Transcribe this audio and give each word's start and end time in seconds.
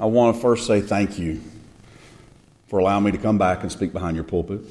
I 0.00 0.06
want 0.06 0.34
to 0.34 0.40
first 0.40 0.66
say 0.66 0.80
thank 0.80 1.18
you 1.18 1.42
for 2.68 2.78
allowing 2.78 3.04
me 3.04 3.10
to 3.10 3.18
come 3.18 3.36
back 3.36 3.60
and 3.60 3.70
speak 3.70 3.92
behind 3.92 4.16
your 4.16 4.24
pulpit 4.24 4.62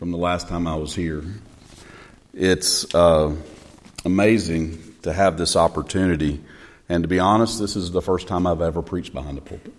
from 0.00 0.10
the 0.10 0.16
last 0.16 0.48
time 0.48 0.66
I 0.66 0.74
was 0.74 0.92
here. 0.92 1.22
It's 2.32 2.92
uh, 2.92 3.36
amazing 4.04 4.82
to 5.02 5.12
have 5.12 5.38
this 5.38 5.54
opportunity, 5.54 6.40
and 6.88 7.04
to 7.04 7.08
be 7.08 7.20
honest, 7.20 7.60
this 7.60 7.76
is 7.76 7.92
the 7.92 8.02
first 8.02 8.26
time 8.26 8.48
I've 8.48 8.62
ever 8.62 8.82
preached 8.82 9.14
behind 9.14 9.38
a 9.38 9.42
pulpit. 9.42 9.72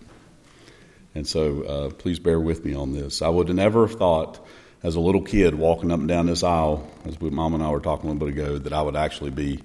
And 1.13 1.27
so 1.27 1.63
uh, 1.63 1.89
please 1.89 2.19
bear 2.19 2.39
with 2.39 2.63
me 2.63 2.73
on 2.73 2.93
this. 2.93 3.21
I 3.21 3.27
would 3.27 3.49
have 3.49 3.57
never 3.57 3.87
have 3.87 3.97
thought, 3.97 4.39
as 4.81 4.95
a 4.95 5.01
little 5.01 5.23
kid 5.23 5.55
walking 5.55 5.91
up 5.91 5.99
and 5.99 6.07
down 6.07 6.27
this 6.27 6.41
aisle, 6.41 6.89
as 7.03 7.19
Mom 7.19 7.53
and 7.53 7.61
I 7.61 7.69
were 7.69 7.81
talking 7.81 8.09
a 8.09 8.13
little 8.13 8.29
bit 8.29 8.33
ago, 8.33 8.59
that 8.59 8.71
I 8.71 8.81
would 8.81 8.95
actually 8.95 9.31
be 9.31 9.59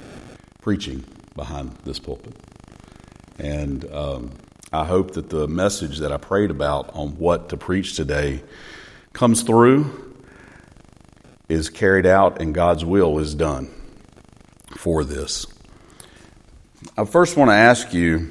preaching 0.61 1.05
behind 1.37 1.71
this 1.85 2.01
pulpit. 2.01 2.35
And 3.39 3.89
um, 3.93 4.33
I 4.73 4.85
hope 4.85 5.13
that 5.13 5.31
the 5.31 5.49
message 5.49 5.99
that 5.99 6.13
I 6.13 6.17
prayed 6.17 6.51
about 6.51 6.95
on 6.95 7.19
what 7.19 7.49
to 7.49 7.57
preach 7.57 7.97
today 7.97 8.43
comes 9.13 9.43
through, 9.43 10.11
is 11.49 11.69
carried 11.69 12.07
out, 12.07 12.41
and 12.41 12.55
God's 12.55 12.85
will 12.85 13.19
is 13.19 13.35
done 13.35 13.69
for 14.77 15.03
this. 15.03 15.47
I 16.97 17.05
first 17.05 17.37
want 17.37 17.51
to 17.51 17.55
ask 17.55 17.93
you 17.93 18.31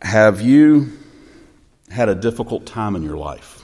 have 0.00 0.40
you 0.40 0.92
had 1.90 2.08
a 2.08 2.14
difficult 2.14 2.64
time 2.64 2.96
in 2.96 3.02
your 3.02 3.18
life? 3.18 3.62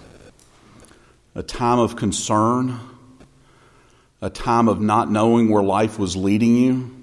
A 1.35 1.43
time 1.43 1.79
of 1.79 1.97
concern? 1.97 2.79
A 4.21 4.29
time 4.29 4.69
of 4.69 4.81
not 4.81 5.11
knowing 5.11 5.49
where 5.49 5.63
life 5.63 5.99
was 5.99 6.15
leading 6.15 6.57
you? 6.57 6.96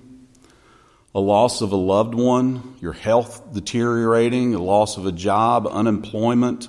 A 1.16 1.20
loss 1.20 1.62
of 1.62 1.72
a 1.72 1.78
loved 1.78 2.16
one, 2.16 2.76
your 2.82 2.94
health 2.94 3.54
deteriorating, 3.54 4.56
a 4.56 4.62
loss 4.62 4.98
of 4.98 5.06
a 5.06 5.12
job, 5.12 5.68
unemployment, 5.68 6.68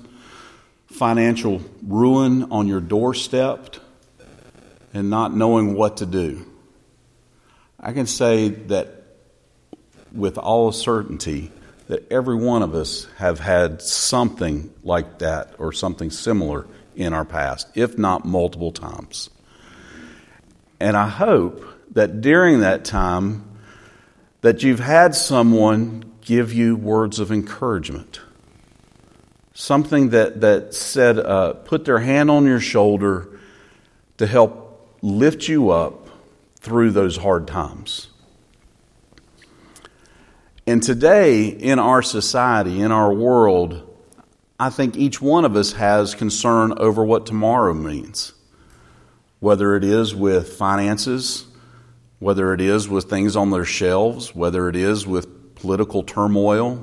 financial 0.87 1.63
ruin 1.83 2.45
on 2.53 2.67
your 2.67 2.81
doorstep, 2.81 3.77
and 4.93 5.11
not 5.11 5.35
knowing 5.35 5.75
what 5.75 5.99
to 5.99 6.07
do. 6.07 6.47
I 7.81 7.93
can 7.93 8.07
say 8.07 8.49
that 8.49 9.03
with 10.13 10.39
all 10.39 10.73
certainty 10.73 11.51
that 11.89 12.11
every 12.11 12.37
one 12.37 12.63
of 12.63 12.75
us 12.75 13.07
have 13.17 13.41
had 13.41 13.83
something 13.83 14.73
like 14.83 15.19
that 15.19 15.55
or 15.59 15.73
something 15.73 16.11
similar 16.11 16.67
in 16.97 17.13
our 17.13 17.25
past, 17.25 17.69
if 17.75 17.99
not 17.99 18.25
multiple 18.25 18.73
times. 18.73 19.29
And 20.81 20.97
I 20.97 21.09
hope 21.09 21.65
that 21.93 22.21
during 22.21 22.61
that 22.61 22.85
time, 22.85 23.45
that 24.45 24.63
you've 24.63 24.79
had 24.79 25.15
someone 25.15 26.05
give 26.21 26.53
you 26.53 26.77
words 26.77 27.19
of 27.19 27.33
encouragement. 27.33 28.21
Something 29.55 30.11
that, 30.11 30.43
that 30.43 30.75
said, 30.75 31.19
uh, 31.19 31.55
put 31.55 31.87
their 31.87 32.01
hand 32.01 32.31
on 32.31 32.45
your 32.45 32.61
shoulder 32.61 33.39
to 34.19 34.27
help 34.27 34.99
lift 35.01 35.49
you 35.49 35.71
up 35.71 36.11
through 36.61 36.91
those 36.91 37.17
hard 37.17 37.49
times. 37.49 38.09
And 40.67 40.83
today, 40.83 41.47
in 41.47 41.79
our 41.79 42.03
society, 42.03 42.83
in 42.83 42.93
our 42.93 43.15
world, 43.15 43.97
I 44.61 44.69
think 44.69 44.95
each 44.95 45.23
one 45.23 45.47
of 45.47 45.57
us 45.57 45.73
has 45.73 46.15
concern 46.15 46.75
over 46.77 47.03
what 47.03 47.25
tomorrow 47.25 47.73
means. 47.73 48.35
Whether 49.41 49.75
it 49.75 49.85
is 49.85 50.15
with 50.15 50.53
finances, 50.53 51.47
whether 52.25 52.55
it 52.55 52.61
is 52.63 52.89
with 52.89 53.05
things 53.05 53.37
on 53.37 53.51
their 53.51 53.67
shelves, 53.67 54.35
whether 54.35 54.71
it 54.71 54.77
is 54.77 55.07
with 55.07 55.55
political 55.57 56.03
turmoil, 56.03 56.83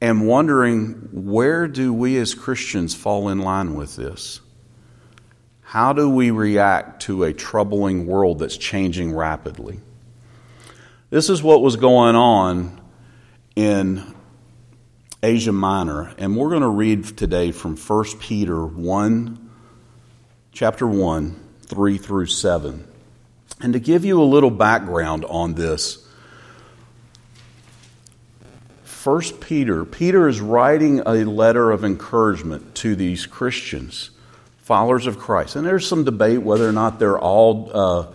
and 0.00 0.26
wondering 0.26 0.94
where 1.12 1.68
do 1.68 1.92
we 1.92 2.16
as 2.16 2.34
Christians 2.34 2.92
fall 2.92 3.28
in 3.28 3.38
line 3.38 3.76
with 3.76 3.94
this? 3.94 4.40
How 5.60 5.92
do 5.92 6.10
we 6.10 6.32
react 6.32 7.02
to 7.02 7.22
a 7.22 7.32
troubling 7.32 8.04
world 8.04 8.40
that's 8.40 8.56
changing 8.56 9.14
rapidly? 9.14 9.78
This 11.10 11.30
is 11.30 11.40
what 11.40 11.62
was 11.62 11.76
going 11.76 12.16
on 12.16 12.80
in 13.54 14.12
Asia 15.22 15.52
Minor, 15.52 16.12
and 16.18 16.36
we're 16.36 16.50
going 16.50 16.62
to 16.62 16.68
read 16.68 17.16
today 17.16 17.52
from 17.52 17.76
1 17.76 18.04
Peter 18.18 18.66
1, 18.66 19.50
chapter 20.50 20.84
1, 20.84 21.40
3 21.68 21.96
through 21.96 22.26
7. 22.26 22.88
And 23.64 23.72
to 23.72 23.80
give 23.80 24.04
you 24.04 24.20
a 24.20 24.24
little 24.24 24.50
background 24.50 25.24
on 25.24 25.54
this, 25.54 26.06
First 28.82 29.40
Peter, 29.40 29.86
Peter 29.86 30.28
is 30.28 30.38
writing 30.38 31.00
a 31.06 31.24
letter 31.24 31.70
of 31.70 31.82
encouragement 31.82 32.74
to 32.74 32.94
these 32.94 33.24
Christians, 33.24 34.10
followers 34.58 35.06
of 35.06 35.18
Christ. 35.18 35.56
And 35.56 35.66
there's 35.66 35.88
some 35.88 36.04
debate 36.04 36.42
whether 36.42 36.68
or 36.68 36.72
not 36.72 36.98
they're 36.98 37.18
all 37.18 37.70
uh, 37.72 38.06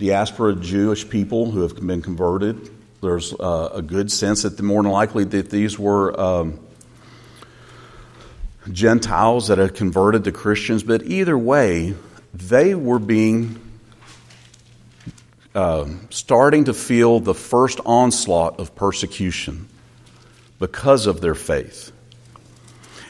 diaspora 0.00 0.56
Jewish 0.56 1.08
people 1.08 1.52
who 1.52 1.60
have 1.60 1.76
been 1.76 2.02
converted. 2.02 2.68
There's 3.00 3.32
uh, 3.32 3.70
a 3.72 3.82
good 3.82 4.10
sense 4.10 4.42
that 4.42 4.56
the 4.56 4.64
more 4.64 4.82
than 4.82 4.90
likely 4.90 5.22
that 5.22 5.50
these 5.50 5.78
were 5.78 6.20
um, 6.20 6.58
Gentiles 8.72 9.46
that 9.46 9.58
had 9.58 9.76
converted 9.76 10.24
to 10.24 10.32
Christians. 10.32 10.82
But 10.82 11.04
either 11.04 11.38
way, 11.38 11.94
they 12.34 12.74
were 12.74 12.98
being 12.98 13.69
uh, 15.54 15.86
starting 16.10 16.64
to 16.64 16.74
feel 16.74 17.20
the 17.20 17.34
first 17.34 17.80
onslaught 17.84 18.60
of 18.60 18.74
persecution 18.74 19.68
because 20.58 21.06
of 21.06 21.20
their 21.20 21.34
faith. 21.34 21.92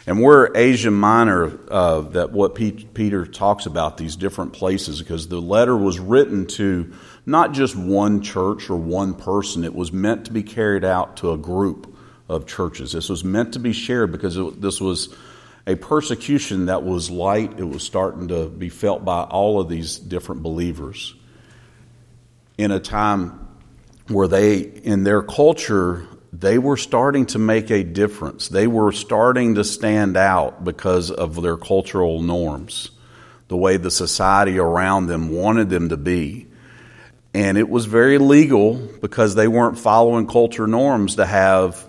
And 0.06 0.22
we're 0.22 0.50
Asia 0.56 0.90
Minor, 0.90 1.58
uh, 1.70 2.00
that 2.00 2.32
what 2.32 2.54
Peter 2.54 3.26
talks 3.26 3.66
about, 3.66 3.98
these 3.98 4.16
different 4.16 4.54
places, 4.54 5.00
because 5.00 5.28
the 5.28 5.40
letter 5.40 5.76
was 5.76 5.98
written 5.98 6.46
to 6.46 6.92
not 7.26 7.52
just 7.52 7.76
one 7.76 8.22
church 8.22 8.70
or 8.70 8.76
one 8.76 9.14
person, 9.14 9.62
it 9.62 9.74
was 9.74 9.92
meant 9.92 10.24
to 10.24 10.32
be 10.32 10.42
carried 10.42 10.84
out 10.84 11.18
to 11.18 11.32
a 11.32 11.38
group 11.38 11.94
of 12.28 12.46
churches. 12.46 12.92
This 12.92 13.10
was 13.10 13.22
meant 13.22 13.52
to 13.52 13.58
be 13.58 13.72
shared 13.72 14.10
because 14.10 14.36
it, 14.38 14.60
this 14.60 14.80
was 14.80 15.14
a 15.66 15.74
persecution 15.74 16.66
that 16.66 16.82
was 16.82 17.10
light, 17.10 17.60
it 17.60 17.68
was 17.68 17.82
starting 17.82 18.28
to 18.28 18.48
be 18.48 18.70
felt 18.70 19.04
by 19.04 19.22
all 19.24 19.60
of 19.60 19.68
these 19.68 19.98
different 19.98 20.42
believers 20.42 21.14
in 22.60 22.70
a 22.70 22.80
time 22.80 23.48
where 24.08 24.28
they, 24.28 24.58
in 24.58 25.02
their 25.02 25.22
culture, 25.22 26.06
they 26.30 26.58
were 26.58 26.76
starting 26.76 27.24
to 27.24 27.38
make 27.38 27.70
a 27.70 27.82
difference. 27.82 28.48
They 28.48 28.66
were 28.66 28.92
starting 28.92 29.54
to 29.54 29.64
stand 29.64 30.16
out 30.16 30.62
because 30.62 31.10
of 31.10 31.40
their 31.40 31.56
cultural 31.56 32.20
norms, 32.20 32.90
the 33.48 33.56
way 33.56 33.78
the 33.78 33.90
society 33.90 34.58
around 34.58 35.06
them 35.06 35.30
wanted 35.30 35.70
them 35.70 35.88
to 35.88 35.96
be. 35.96 36.48
And 37.32 37.56
it 37.56 37.68
was 37.68 37.86
very 37.86 38.18
legal 38.18 38.74
because 38.74 39.34
they 39.34 39.48
weren't 39.48 39.78
following 39.78 40.26
culture 40.26 40.66
norms 40.66 41.16
to 41.16 41.24
have 41.24 41.88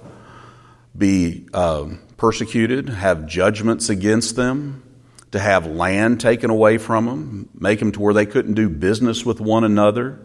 be 0.98 1.48
uh, 1.54 1.90
persecuted, 2.16 2.88
have 2.88 3.26
judgments 3.26 3.90
against 3.90 4.38
them, 4.38 4.84
to 5.32 5.40
have 5.40 5.66
land 5.66 6.22
taken 6.22 6.50
away 6.50 6.78
from 6.78 7.08
them, 7.08 7.50
make 7.58 7.80
them 7.80 7.92
to 7.92 8.00
where 8.00 8.14
they 8.14 8.26
couldn't 8.26 8.54
do 8.54 8.70
business 8.70 9.26
with 9.26 9.42
one 9.42 9.66
another 9.66 10.20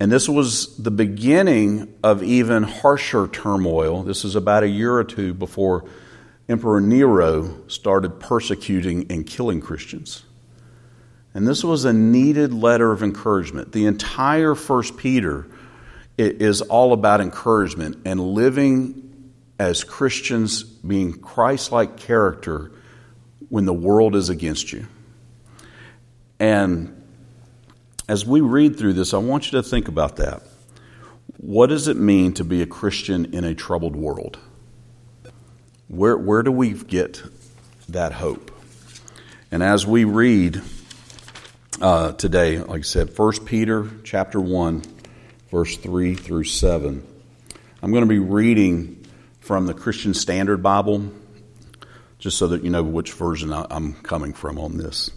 and 0.00 0.12
this 0.12 0.28
was 0.28 0.76
the 0.76 0.90
beginning 0.90 1.92
of 2.04 2.22
even 2.22 2.62
harsher 2.62 3.26
turmoil. 3.26 4.02
This 4.02 4.24
is 4.24 4.36
about 4.36 4.62
a 4.62 4.68
year 4.68 4.94
or 4.94 5.04
two 5.04 5.34
before 5.34 5.84
Emperor 6.48 6.80
Nero 6.80 7.68
started 7.68 8.20
persecuting 8.20 9.10
and 9.10 9.26
killing 9.26 9.60
Christians. 9.60 10.24
And 11.34 11.46
this 11.46 11.62
was 11.62 11.84
a 11.84 11.92
needed 11.92 12.54
letter 12.54 12.90
of 12.92 13.02
encouragement. 13.02 13.72
The 13.72 13.86
entire 13.86 14.54
First 14.54 14.96
Peter 14.96 15.46
is 16.16 16.62
all 16.62 16.92
about 16.92 17.20
encouragement 17.20 17.98
and 18.04 18.20
living 18.20 19.32
as 19.58 19.84
Christians, 19.84 20.62
being 20.62 21.12
Christ 21.12 21.72
like 21.72 21.96
character 21.96 22.70
when 23.48 23.64
the 23.66 23.74
world 23.74 24.14
is 24.14 24.28
against 24.28 24.72
you. 24.72 24.86
And 26.38 26.97
as 28.08 28.24
we 28.24 28.40
read 28.40 28.78
through 28.78 28.94
this, 28.94 29.12
I 29.12 29.18
want 29.18 29.52
you 29.52 29.62
to 29.62 29.62
think 29.62 29.86
about 29.86 30.16
that. 30.16 30.42
What 31.36 31.68
does 31.68 31.88
it 31.88 31.96
mean 31.96 32.32
to 32.34 32.44
be 32.44 32.62
a 32.62 32.66
Christian 32.66 33.34
in 33.34 33.44
a 33.44 33.54
troubled 33.54 33.94
world? 33.94 34.38
Where, 35.88 36.16
where 36.16 36.42
do 36.42 36.50
we 36.50 36.72
get 36.72 37.22
that 37.90 38.12
hope? 38.12 38.50
And 39.50 39.62
as 39.62 39.86
we 39.86 40.04
read 40.04 40.62
uh, 41.80 42.12
today, 42.12 42.58
like 42.58 42.80
I 42.80 42.82
said, 42.82 43.16
1 43.16 43.44
Peter 43.44 43.88
chapter 44.04 44.40
1, 44.40 44.82
verse 45.50 45.76
3 45.76 46.14
through 46.14 46.44
7, 46.44 47.06
I'm 47.82 47.90
going 47.92 48.02
to 48.02 48.08
be 48.08 48.18
reading 48.18 49.06
from 49.40 49.66
the 49.66 49.74
Christian 49.74 50.14
Standard 50.14 50.62
Bible, 50.62 51.12
just 52.18 52.36
so 52.38 52.48
that 52.48 52.64
you 52.64 52.70
know 52.70 52.82
which 52.82 53.12
version 53.12 53.52
I'm 53.52 53.94
coming 53.94 54.32
from 54.32 54.58
on 54.58 54.76
this. 54.76 55.10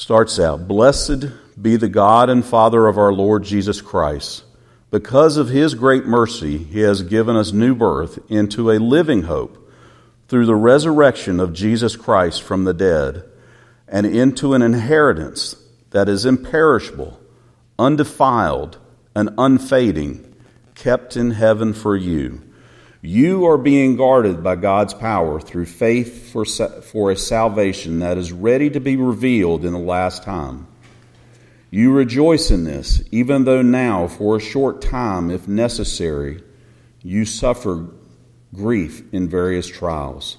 Starts 0.00 0.38
out 0.40 0.66
Blessed 0.66 1.26
be 1.60 1.76
the 1.76 1.86
God 1.86 2.30
and 2.30 2.42
Father 2.42 2.86
of 2.86 2.96
our 2.96 3.12
Lord 3.12 3.44
Jesus 3.44 3.82
Christ, 3.82 4.44
Because 4.90 5.36
of 5.36 5.50
his 5.50 5.74
great 5.74 6.06
mercy, 6.06 6.56
he 6.56 6.80
has 6.80 7.02
given 7.02 7.36
us 7.36 7.52
new 7.52 7.74
birth 7.74 8.18
into 8.30 8.70
a 8.70 8.78
living 8.78 9.24
hope 9.24 9.70
through 10.26 10.46
the 10.46 10.54
resurrection 10.54 11.38
of 11.38 11.52
Jesus 11.52 11.96
Christ 11.96 12.42
from 12.42 12.64
the 12.64 12.72
dead, 12.72 13.24
and 13.86 14.06
into 14.06 14.54
an 14.54 14.62
inheritance 14.62 15.54
that 15.90 16.08
is 16.08 16.24
imperishable, 16.24 17.20
undefiled, 17.78 18.78
and 19.14 19.28
unfading, 19.36 20.34
kept 20.74 21.14
in 21.14 21.32
heaven 21.32 21.74
for 21.74 21.94
you. 21.94 22.40
You 23.02 23.46
are 23.46 23.56
being 23.56 23.96
guarded 23.96 24.42
by 24.42 24.56
God's 24.56 24.92
power 24.92 25.40
through 25.40 25.66
faith 25.66 26.30
for, 26.32 26.44
for 26.44 27.10
a 27.10 27.16
salvation 27.16 28.00
that 28.00 28.18
is 28.18 28.30
ready 28.30 28.68
to 28.70 28.80
be 28.80 28.96
revealed 28.96 29.64
in 29.64 29.72
the 29.72 29.78
last 29.78 30.22
time. 30.22 30.66
You 31.70 31.92
rejoice 31.92 32.50
in 32.50 32.64
this, 32.64 33.02
even 33.10 33.44
though 33.44 33.62
now, 33.62 34.06
for 34.06 34.36
a 34.36 34.40
short 34.40 34.82
time, 34.82 35.30
if 35.30 35.48
necessary, 35.48 36.42
you 37.02 37.24
suffer 37.24 37.88
grief 38.54 39.02
in 39.14 39.28
various 39.28 39.66
trials, 39.66 40.36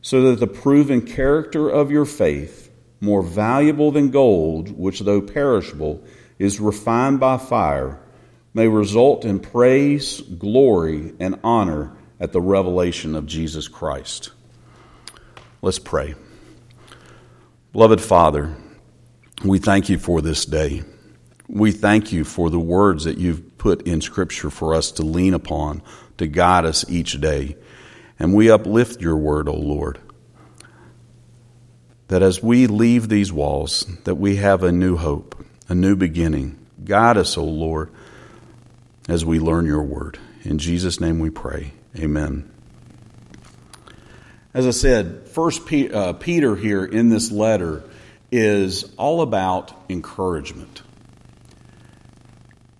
so 0.00 0.22
that 0.22 0.38
the 0.38 0.46
proven 0.46 1.00
character 1.00 1.68
of 1.68 1.90
your 1.90 2.04
faith, 2.04 2.70
more 3.00 3.22
valuable 3.22 3.90
than 3.90 4.10
gold, 4.10 4.78
which 4.78 5.00
though 5.00 5.22
perishable, 5.22 6.04
is 6.38 6.60
refined 6.60 7.18
by 7.18 7.38
fire, 7.38 7.98
may 8.58 8.66
result 8.66 9.24
in 9.24 9.38
praise, 9.38 10.20
glory, 10.20 11.14
and 11.20 11.38
honor 11.44 11.92
at 12.18 12.32
the 12.32 12.40
revelation 12.40 13.14
of 13.14 13.24
Jesus 13.24 13.68
Christ. 13.68 14.32
Let's 15.62 15.78
pray. 15.78 16.16
Beloved 17.72 18.00
Father, 18.00 18.56
we 19.44 19.60
thank 19.60 19.88
you 19.88 19.96
for 19.96 20.20
this 20.20 20.44
day. 20.44 20.82
We 21.46 21.70
thank 21.70 22.10
you 22.10 22.24
for 22.24 22.50
the 22.50 22.58
words 22.58 23.04
that 23.04 23.18
you've 23.18 23.58
put 23.58 23.82
in 23.82 24.00
Scripture 24.00 24.50
for 24.50 24.74
us 24.74 24.90
to 24.92 25.04
lean 25.04 25.34
upon, 25.34 25.80
to 26.16 26.26
guide 26.26 26.64
us 26.64 26.84
each 26.90 27.20
day. 27.20 27.56
And 28.18 28.34
we 28.34 28.50
uplift 28.50 29.00
your 29.00 29.16
word, 29.16 29.48
O 29.48 29.54
Lord. 29.54 30.00
That 32.08 32.22
as 32.24 32.42
we 32.42 32.66
leave 32.66 33.08
these 33.08 33.32
walls, 33.32 33.86
that 34.02 34.16
we 34.16 34.34
have 34.36 34.64
a 34.64 34.72
new 34.72 34.96
hope, 34.96 35.46
a 35.68 35.76
new 35.76 35.94
beginning. 35.94 36.58
Guide 36.84 37.18
us, 37.18 37.38
O 37.38 37.44
Lord, 37.44 37.92
as 39.08 39.24
we 39.24 39.40
learn 39.40 39.66
your 39.66 39.82
word. 39.82 40.18
In 40.44 40.58
Jesus' 40.58 41.00
name 41.00 41.18
we 41.18 41.30
pray. 41.30 41.72
Amen. 41.98 42.48
As 44.54 44.66
I 44.66 44.70
said, 44.70 45.26
First 45.28 45.62
uh, 45.72 46.12
Peter 46.12 46.54
here 46.54 46.84
in 46.84 47.08
this 47.08 47.30
letter 47.30 47.82
is 48.30 48.92
all 48.96 49.22
about 49.22 49.72
encouragement. 49.88 50.82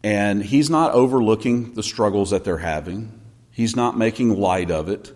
And 0.05 0.43
he's 0.43 0.71
not 0.71 0.93
overlooking 0.93 1.75
the 1.75 1.83
struggles 1.83 2.31
that 2.31 2.45
they're 2.45 2.59
having, 2.59 3.19
he's 3.51 3.75
not 3.75 3.97
making 3.97 4.39
light 4.39 4.71
of 4.71 4.89
it. 4.89 5.15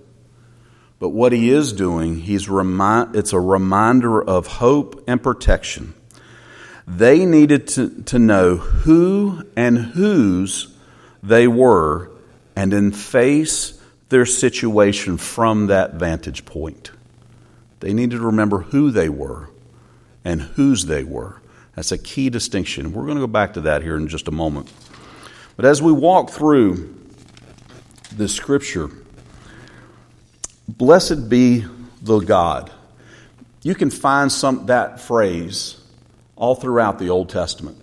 But 0.98 1.08
what 1.08 1.32
he 1.32 1.50
is 1.50 1.72
doing, 1.72 2.20
he's 2.20 2.48
remind, 2.48 3.16
it's 3.16 3.32
a 3.32 3.40
reminder 3.40 4.22
of 4.22 4.46
hope 4.46 5.02
and 5.08 5.20
protection. 5.20 5.94
They 6.86 7.26
needed 7.26 7.66
to, 7.68 8.02
to 8.04 8.20
know 8.20 8.56
who 8.56 9.42
and 9.56 9.78
whose 9.78 10.71
they 11.22 11.46
were 11.46 12.10
and 12.56 12.72
then 12.72 12.92
face 12.92 13.80
their 14.08 14.26
situation 14.26 15.16
from 15.16 15.68
that 15.68 15.94
vantage 15.94 16.44
point. 16.44 16.90
They 17.80 17.92
needed 17.92 18.16
to 18.16 18.26
remember 18.26 18.58
who 18.58 18.90
they 18.90 19.08
were 19.08 19.48
and 20.24 20.42
whose 20.42 20.86
they 20.86 21.02
were. 21.02 21.40
That's 21.74 21.92
a 21.92 21.98
key 21.98 22.28
distinction. 22.28 22.92
We're 22.92 23.04
going 23.04 23.16
to 23.16 23.22
go 23.22 23.26
back 23.26 23.54
to 23.54 23.62
that 23.62 23.82
here 23.82 23.96
in 23.96 24.08
just 24.08 24.28
a 24.28 24.32
moment. 24.32 24.70
But 25.56 25.64
as 25.64 25.80
we 25.80 25.92
walk 25.92 26.30
through 26.30 26.94
the 28.16 28.28
scripture, 28.28 28.90
blessed 30.68 31.28
be 31.28 31.64
the 32.02 32.18
God. 32.18 32.70
You 33.62 33.74
can 33.74 33.90
find 33.90 34.30
some 34.30 34.66
that 34.66 35.00
phrase 35.00 35.80
all 36.36 36.54
throughout 36.54 36.98
the 36.98 37.10
Old 37.10 37.28
Testament. 37.28 37.78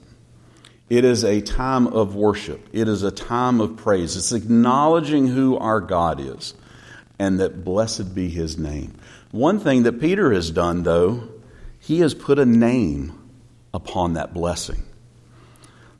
It 0.89 1.06
is 1.06 1.24
a 1.24 1.41
time 1.41 1.88
of 1.88 2.15
worship. 2.15 2.68
It 2.74 2.88
is 2.88 3.03
a 3.03 3.12
time 3.12 3.62
of 3.62 3.77
praise. 3.77 4.18
It's 4.18 4.31
acknowledging 4.31 5.27
who 5.27 5.57
our 5.57 5.80
God 5.80 6.19
is 6.19 6.56
and 7.19 7.39
that 7.39 7.63
blessed 7.63 8.15
be 8.15 8.30
his 8.30 8.57
name. 8.57 8.95
One 9.31 9.59
thing 9.59 9.83
that 9.83 10.00
Peter 10.00 10.33
has 10.33 10.50
done, 10.50 10.83
though, 10.83 11.30
he 11.80 12.00
has 12.00 12.13
put 12.13 12.39
a 12.39 12.45
name 12.45 13.30
upon 13.74 14.13
that 14.13 14.33
blessing 14.33 14.83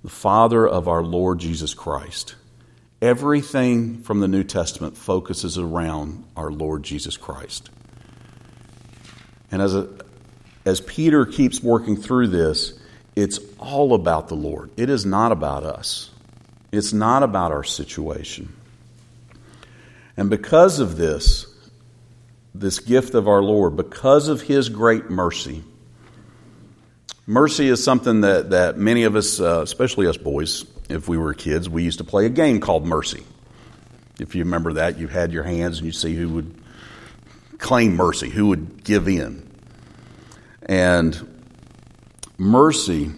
the 0.02 0.10
Father 0.10 0.66
of 0.66 0.88
our 0.88 1.04
Lord 1.04 1.40
Jesus 1.40 1.74
Christ. 1.74 2.36
Everything 3.02 4.02
from 4.02 4.22
the 4.22 4.30
New 4.30 4.46
Testament 4.46 4.96
focuses 4.96 5.58
around 5.58 6.24
our 6.38 6.50
Lord 6.52 6.84
Jesus 6.84 7.18
Christ. 7.18 7.70
And 9.52 9.62
as, 9.62 9.76
a, 9.76 9.90
as 10.66 10.80
Peter 10.80 11.26
keeps 11.26 11.62
working 11.62 11.98
through 11.98 12.28
this, 12.28 12.79
it's 13.20 13.40
all 13.60 13.94
about 13.94 14.28
the 14.28 14.36
Lord. 14.36 14.72
It 14.78 14.90
is 14.90 15.06
not 15.06 15.32
about 15.32 15.64
us, 15.64 16.10
it's 16.72 16.94
not 16.94 17.24
about 17.24 17.52
our 17.52 17.64
situation. 17.64 18.54
And 20.18 20.30
because 20.30 20.80
of 20.80 20.98
this, 20.98 21.46
this 22.54 22.80
gift 22.80 23.16
of 23.16 23.28
our 23.28 23.42
Lord, 23.42 23.78
because 23.78 24.28
of 24.28 24.42
His 24.42 24.68
great 24.70 25.10
mercy, 25.10 25.64
Mercy 27.30 27.70
is 27.70 27.84
something 27.84 28.22
that, 28.22 28.50
that 28.50 28.80
many 28.80 29.04
of 29.04 29.16
us, 29.16 29.40
uh, 29.40 29.62
especially 29.62 30.08
us 30.08 30.18
boys, 30.18 30.66
if 30.90 31.08
we 31.08 31.16
were 31.16 31.36
kids, 31.36 31.70
we 31.70 31.84
used 31.84 32.00
to 32.00 32.04
play 32.04 32.26
a 32.26 32.30
game 32.30 32.60
called 32.60 32.88
Mercy. 32.88 33.24
If 34.20 34.34
you 34.34 34.46
remember 34.46 34.74
that, 34.74 34.98
you 34.98 35.08
had 35.08 35.32
your 35.32 35.44
hands 35.44 35.78
and 35.78 35.86
you 35.86 35.92
see 35.92 36.16
who 36.16 36.28
would 36.30 36.56
claim 37.60 37.96
mercy, 37.96 38.32
who 38.32 38.48
would 38.48 38.84
give 38.84 39.08
in. 39.08 39.48
And 40.64 41.29
mercy, 42.40 43.12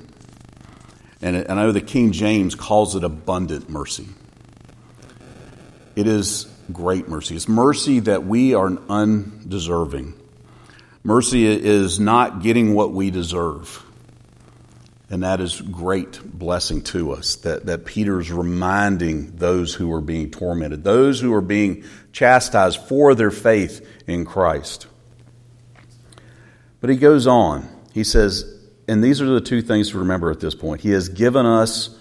and 1.22 1.38
I 1.38 1.56
know 1.56 1.72
the 1.72 1.80
King 1.80 2.12
James 2.12 2.56
calls 2.56 2.96
it 2.96 3.04
abundant 3.04 3.70
mercy. 3.70 4.08
It 5.96 6.08
is 6.08 6.48
great 6.74 7.08
mercy. 7.08 7.36
It's 7.36 7.48
mercy 7.48 8.00
that 8.02 8.26
we 8.26 8.56
are 8.56 8.68
undeserving. 8.90 10.16
Mercy 11.04 11.46
is 11.46 12.00
not 12.00 12.42
getting 12.42 12.74
what 12.74 12.92
we 12.92 13.12
deserve. 13.12 13.86
And 15.10 15.24
that 15.24 15.42
is 15.42 15.60
great 15.60 16.22
blessing 16.24 16.84
to 16.84 17.12
us 17.12 17.36
that, 17.38 17.66
that 17.66 17.84
Peter's 17.86 18.32
reminding 18.32 19.36
those 19.36 19.74
who 19.74 19.92
are 19.94 20.00
being 20.00 20.32
tormented, 20.32 20.86
those 20.86 21.20
who 21.20 21.34
are 21.34 21.42
being 21.42 21.84
chastised 22.14 22.80
for 22.84 23.14
their 23.14 23.32
faith 23.32 23.86
in 24.08 24.24
Christ. 24.24 24.88
But 26.80 26.90
he 26.90 26.96
goes 26.96 27.28
on. 27.28 27.68
He 27.94 28.06
says, 28.06 28.61
and 28.88 29.04
these 29.04 29.22
are 29.22 29.26
the 29.26 29.42
two 29.42 29.62
things 29.62 29.92
to 29.92 30.00
remember 30.00 30.32
at 30.32 30.40
this 30.40 30.56
point. 30.56 30.82
He 30.82 30.92
has 30.92 31.10
given 31.10 31.46
us 31.46 31.98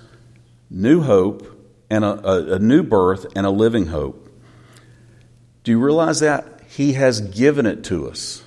new 0.71 1.03
hope 1.03 1.47
and 1.91 2.05
a, 2.05 2.29
a, 2.29 2.55
a 2.55 2.59
new 2.59 2.83
birth 2.83 3.27
and 3.35 3.47
a 3.47 3.51
living 3.51 3.87
hope. 3.87 4.29
Do 5.65 5.73
you 5.73 5.81
realize 5.81 6.21
that? 6.21 6.63
He 6.69 6.95
has 6.95 7.21
given 7.21 7.67
it 7.67 7.85
to 7.85 8.09
us. 8.09 8.43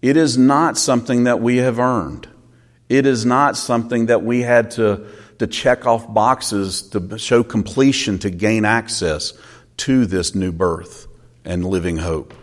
It 0.00 0.16
is 0.16 0.38
not 0.38 0.78
something 0.78 1.24
that 1.24 1.40
we 1.40 1.58
have 1.58 1.78
earned. 1.78 2.28
It 2.88 3.06
is 3.06 3.24
not 3.24 3.56
something 3.56 4.06
that 4.06 4.22
we 4.22 4.42
had 4.42 4.70
to, 4.72 5.06
to 5.38 5.46
check 5.46 5.86
off 5.86 6.12
boxes 6.12 6.82
to 6.90 7.18
show 7.18 7.42
completion 7.42 8.18
to 8.20 8.30
gain 8.30 8.64
access 8.64 9.32
to 9.78 10.06
this 10.06 10.34
new 10.34 10.52
birth 10.52 11.06
and 11.44 11.64
living 11.64 11.96
hope. 11.96 12.34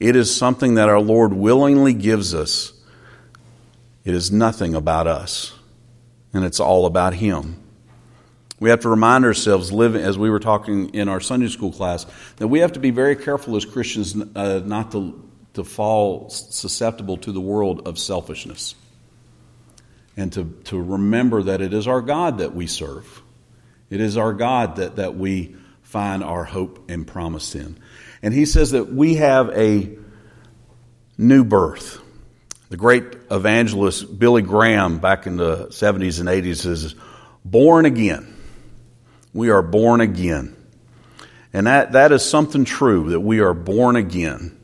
It 0.00 0.16
is 0.16 0.34
something 0.34 0.74
that 0.74 0.88
our 0.88 1.00
Lord 1.00 1.32
willingly 1.32 1.92
gives 1.92 2.34
us. 2.34 2.72
It 4.08 4.14
is 4.14 4.32
nothing 4.32 4.74
about 4.74 5.06
us, 5.06 5.52
and 6.32 6.42
it's 6.42 6.60
all 6.60 6.86
about 6.86 7.12
Him. 7.12 7.62
We 8.58 8.70
have 8.70 8.80
to 8.80 8.88
remind 8.88 9.26
ourselves, 9.26 9.70
living 9.70 10.02
as 10.02 10.16
we 10.16 10.30
were 10.30 10.38
talking 10.38 10.94
in 10.94 11.10
our 11.10 11.20
Sunday 11.20 11.48
school 11.48 11.72
class, 11.72 12.06
that 12.36 12.48
we 12.48 12.60
have 12.60 12.72
to 12.72 12.80
be 12.80 12.90
very 12.90 13.16
careful 13.16 13.54
as 13.54 13.66
Christians 13.66 14.16
uh, 14.34 14.62
not 14.64 14.92
to, 14.92 15.30
to 15.52 15.62
fall 15.62 16.30
susceptible 16.30 17.18
to 17.18 17.32
the 17.32 17.40
world 17.42 17.86
of 17.86 17.98
selfishness 17.98 18.76
and 20.16 20.32
to, 20.32 20.58
to 20.64 20.80
remember 20.82 21.42
that 21.42 21.60
it 21.60 21.74
is 21.74 21.86
our 21.86 22.00
God 22.00 22.38
that 22.38 22.54
we 22.54 22.66
serve. 22.66 23.20
It 23.90 24.00
is 24.00 24.16
our 24.16 24.32
God 24.32 24.76
that, 24.76 24.96
that 24.96 25.16
we 25.16 25.54
find 25.82 26.24
our 26.24 26.44
hope 26.44 26.90
and 26.90 27.06
promise 27.06 27.54
in. 27.54 27.78
And 28.22 28.32
he 28.32 28.46
says 28.46 28.70
that 28.70 28.90
we 28.90 29.16
have 29.16 29.50
a 29.50 29.98
new 31.18 31.44
birth. 31.44 32.00
The 32.70 32.76
great 32.76 33.04
evangelist 33.30 34.18
Billy 34.18 34.42
Graham 34.42 34.98
back 34.98 35.26
in 35.26 35.36
the 35.36 35.68
70s 35.68 36.20
and 36.20 36.28
80s 36.28 36.56
says, 36.56 36.94
born 37.44 37.86
again. 37.86 38.34
We 39.32 39.50
are 39.50 39.62
born 39.62 40.00
again. 40.00 40.54
And 41.52 41.66
that, 41.66 41.92
that 41.92 42.12
is 42.12 42.24
something 42.24 42.64
true, 42.64 43.10
that 43.10 43.20
we 43.20 43.40
are 43.40 43.54
born 43.54 43.96
again. 43.96 44.58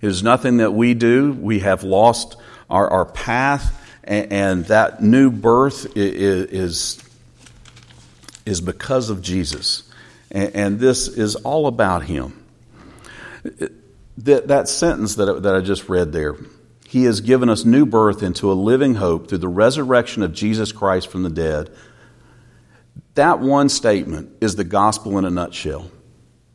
It 0.00 0.08
is 0.08 0.22
nothing 0.22 0.56
that 0.58 0.72
we 0.72 0.94
do. 0.94 1.32
We 1.32 1.60
have 1.60 1.84
lost 1.84 2.36
our, 2.68 2.88
our 2.90 3.04
path 3.04 3.80
and, 4.02 4.66
that 4.66 5.02
new 5.02 5.30
birth 5.30 5.96
is, 5.96 7.02
is 8.44 8.60
because 8.60 9.10
of 9.10 9.22
Jesus. 9.22 9.90
And, 10.30 10.54
and 10.54 10.80
this 10.80 11.08
is 11.08 11.36
all 11.36 11.66
about 11.66 12.02
Him. 12.02 12.44
That, 14.18 14.48
that 14.48 14.68
sentence 14.68 15.14
that, 15.16 15.42
that 15.42 15.54
I 15.54 15.60
just 15.60 15.88
read 15.88 16.12
there, 16.12 16.36
He 16.94 17.06
has 17.06 17.20
given 17.20 17.48
us 17.48 17.64
new 17.64 17.86
birth 17.86 18.22
into 18.22 18.52
a 18.52 18.54
living 18.54 18.94
hope 18.94 19.26
through 19.26 19.38
the 19.38 19.48
resurrection 19.48 20.22
of 20.22 20.32
Jesus 20.32 20.70
Christ 20.70 21.08
from 21.08 21.24
the 21.24 21.28
dead. 21.28 21.74
That 23.14 23.40
one 23.40 23.68
statement 23.68 24.30
is 24.40 24.54
the 24.54 24.62
gospel 24.62 25.18
in 25.18 25.24
a 25.24 25.30
nutshell. 25.30 25.90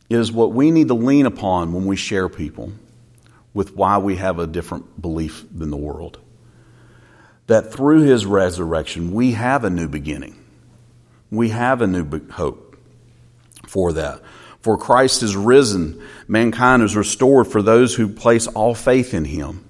It 0.08 0.16
is 0.16 0.32
what 0.32 0.52
we 0.52 0.70
need 0.70 0.88
to 0.88 0.94
lean 0.94 1.26
upon 1.26 1.74
when 1.74 1.84
we 1.84 1.94
share 1.94 2.30
people 2.30 2.72
with 3.52 3.76
why 3.76 3.98
we 3.98 4.16
have 4.16 4.38
a 4.38 4.46
different 4.46 5.02
belief 5.02 5.44
than 5.54 5.68
the 5.70 5.76
world. 5.76 6.18
That 7.46 7.70
through 7.70 8.04
his 8.04 8.24
resurrection, 8.24 9.12
we 9.12 9.32
have 9.32 9.64
a 9.64 9.68
new 9.68 9.88
beginning. 9.88 10.42
We 11.30 11.50
have 11.50 11.82
a 11.82 11.86
new 11.86 12.26
hope 12.30 12.78
for 13.66 13.92
that. 13.92 14.22
For 14.62 14.78
Christ 14.78 15.22
is 15.22 15.36
risen, 15.36 16.02
mankind 16.26 16.82
is 16.82 16.96
restored 16.96 17.46
for 17.46 17.60
those 17.60 17.94
who 17.94 18.08
place 18.08 18.46
all 18.46 18.74
faith 18.74 19.12
in 19.12 19.26
him. 19.26 19.66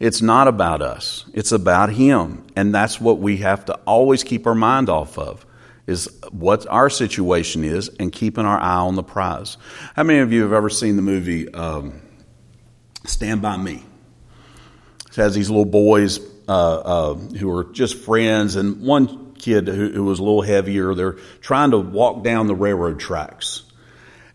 It's 0.00 0.22
not 0.22 0.46
about 0.46 0.80
us, 0.80 1.24
it's 1.34 1.52
about 1.52 1.92
him. 1.92 2.46
And 2.54 2.74
that's 2.74 3.00
what 3.00 3.18
we 3.18 3.38
have 3.38 3.64
to 3.66 3.74
always 3.86 4.22
keep 4.24 4.46
our 4.46 4.54
mind 4.54 4.88
off 4.88 5.18
of 5.18 5.44
is 5.86 6.08
what 6.30 6.66
our 6.68 6.90
situation 6.90 7.64
is 7.64 7.88
and 7.98 8.12
keeping 8.12 8.44
our 8.44 8.60
eye 8.60 8.76
on 8.76 8.94
the 8.94 9.02
prize. 9.02 9.56
How 9.96 10.02
many 10.02 10.18
of 10.18 10.32
you 10.32 10.42
have 10.42 10.52
ever 10.52 10.68
seen 10.68 10.96
the 10.96 11.02
movie 11.02 11.52
um, 11.52 12.02
Stand 13.06 13.40
By 13.40 13.56
Me? 13.56 13.82
It 15.08 15.16
has 15.16 15.34
these 15.34 15.48
little 15.48 15.64
boys 15.64 16.20
uh, 16.46 16.78
uh, 16.78 17.14
who 17.14 17.50
are 17.56 17.64
just 17.64 17.96
friends, 17.96 18.56
and 18.56 18.82
one 18.82 19.32
kid 19.34 19.66
who, 19.66 19.90
who, 19.90 20.04
was 20.04 20.18
a 20.18 20.22
little 20.22 20.42
heavier, 20.42 20.94
they're 20.94 21.16
trying 21.40 21.70
to 21.70 21.78
walk 21.78 22.22
down 22.22 22.46
the 22.46 22.54
railroad 22.54 23.00
tracks. 23.00 23.64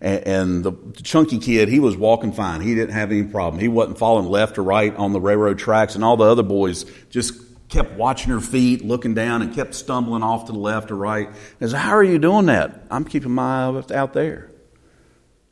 And, 0.03 0.27
and 0.27 0.63
the 0.63 1.01
chunky 1.01 1.39
kid, 1.39 1.69
he 1.69 1.79
was 1.79 1.95
walking 1.95 2.33
fine. 2.33 2.59
He 2.59 2.75
didn't 2.75 2.93
have 2.93 3.11
any 3.11 3.23
problem. 3.23 3.59
He 3.59 3.69
wasn't 3.69 3.97
falling 3.97 4.27
left 4.27 4.57
or 4.57 4.63
right 4.63 4.93
on 4.95 5.13
the 5.13 5.21
railroad 5.21 5.57
tracks, 5.57 5.95
and 5.95 6.03
all 6.03 6.17
the 6.17 6.25
other 6.25 6.43
boys 6.43 6.83
just 7.09 7.33
kept 7.69 7.93
watching 7.93 8.31
her 8.31 8.41
feet, 8.41 8.83
looking 8.83 9.13
down, 9.13 9.41
and 9.41 9.55
kept 9.55 9.73
stumbling 9.73 10.21
off 10.21 10.45
to 10.45 10.51
the 10.51 10.59
left 10.59 10.91
or 10.91 10.95
right. 10.95 11.29
I 11.61 11.65
said, 11.65 11.79
How 11.79 11.95
are 11.95 12.03
you 12.03 12.19
doing 12.19 12.47
that? 12.47 12.83
I'm 12.91 13.05
keeping 13.05 13.31
my 13.31 13.65
eye 13.65 13.83
out 13.93 14.13
there. 14.13 14.51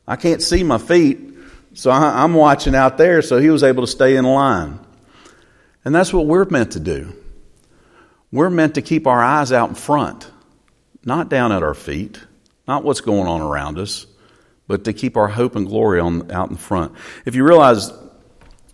I 0.06 0.16
can't 0.16 0.42
see 0.42 0.62
my 0.62 0.78
feet, 0.78 1.18
so 1.74 1.90
I'm 1.90 2.34
watching 2.34 2.74
out 2.74 2.98
there, 2.98 3.22
so 3.22 3.38
he 3.38 3.48
was 3.48 3.62
able 3.62 3.84
to 3.84 3.90
stay 3.90 4.16
in 4.16 4.24
line. 4.24 4.78
And 5.84 5.94
that's 5.94 6.12
what 6.12 6.26
we're 6.26 6.44
meant 6.44 6.72
to 6.72 6.80
do. 6.80 7.14
We're 8.30 8.50
meant 8.50 8.74
to 8.74 8.82
keep 8.82 9.06
our 9.06 9.22
eyes 9.22 9.52
out 9.52 9.70
in 9.70 9.74
front, 9.74 10.30
not 11.04 11.28
down 11.28 11.52
at 11.52 11.62
our 11.62 11.74
feet, 11.74 12.20
not 12.68 12.84
what's 12.84 13.00
going 13.00 13.26
on 13.26 13.40
around 13.40 13.78
us, 13.78 14.06
but 14.72 14.84
to 14.84 14.94
keep 14.94 15.18
our 15.18 15.28
hope 15.28 15.54
and 15.54 15.66
glory 15.66 16.00
on, 16.00 16.32
out 16.32 16.48
in 16.48 16.56
front. 16.56 16.94
If 17.26 17.34
you 17.34 17.44
realize 17.44 17.92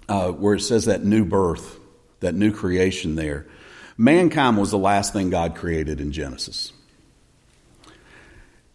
uh, 0.09 0.29
where 0.31 0.55
it 0.55 0.61
says 0.61 0.85
that 0.85 1.03
new 1.03 1.25
birth, 1.25 1.77
that 2.21 2.37
new 2.37 2.53
creation 2.53 3.17
there. 3.17 3.49
Mankind 3.97 4.57
was 4.59 4.71
the 4.71 4.79
last 4.79 5.13
thing 5.13 5.29
God 5.29 5.57
created 5.57 6.01
in 6.01 6.13
Genesis. 6.13 6.73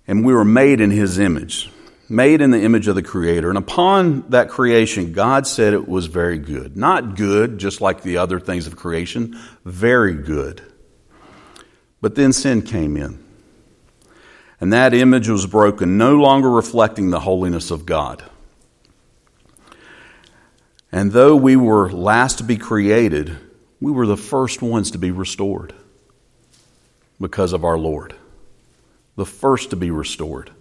And 0.06 0.26
we 0.26 0.34
were 0.34 0.44
made 0.44 0.82
in 0.82 0.92
His 0.92 1.18
image, 1.18 1.72
made 2.10 2.42
in 2.42 2.52
the 2.52 2.62
image 2.62 2.90
of 2.90 2.96
the 2.96 3.02
Creator. 3.02 3.48
And 3.48 3.58
upon 3.58 4.30
that 4.32 4.50
creation, 4.50 5.14
God 5.14 5.48
said 5.48 5.74
it 5.74 5.88
was 5.88 6.08
very 6.08 6.40
good. 6.40 6.76
Not 6.76 7.16
good, 7.16 7.58
just 7.58 7.80
like 7.80 8.02
the 8.02 8.18
other 8.18 8.38
things 8.42 8.68
of 8.68 8.76
creation, 8.76 9.40
very 9.64 10.16
good. 10.16 10.62
But 12.02 12.16
then 12.16 12.34
sin 12.34 12.64
came 12.64 12.98
in. 12.98 13.23
And 14.62 14.72
that 14.72 14.94
image 14.94 15.28
was 15.28 15.46
broken, 15.46 15.98
no 15.98 16.16
longer 16.16 16.50
reflecting 16.50 17.10
the 17.10 17.20
holiness 17.20 17.72
of 17.72 17.86
God. 17.86 18.24
And 20.92 21.12
though 21.12 21.36
we 21.36 21.56
were 21.56 21.92
last 21.92 22.38
to 22.38 22.44
be 22.44 22.58
created, 22.58 23.38
we 23.82 23.92
were 23.92 24.06
the 24.06 24.16
first 24.16 24.62
ones 24.62 24.92
to 24.92 24.98
be 24.98 25.12
restored 25.12 25.74
because 27.20 27.52
of 27.52 27.66
our 27.66 27.78
Lord. 27.78 28.16
The 29.16 29.26
first 29.26 29.72
to 29.72 29.76
be 29.76 29.92
restored. 29.92 30.52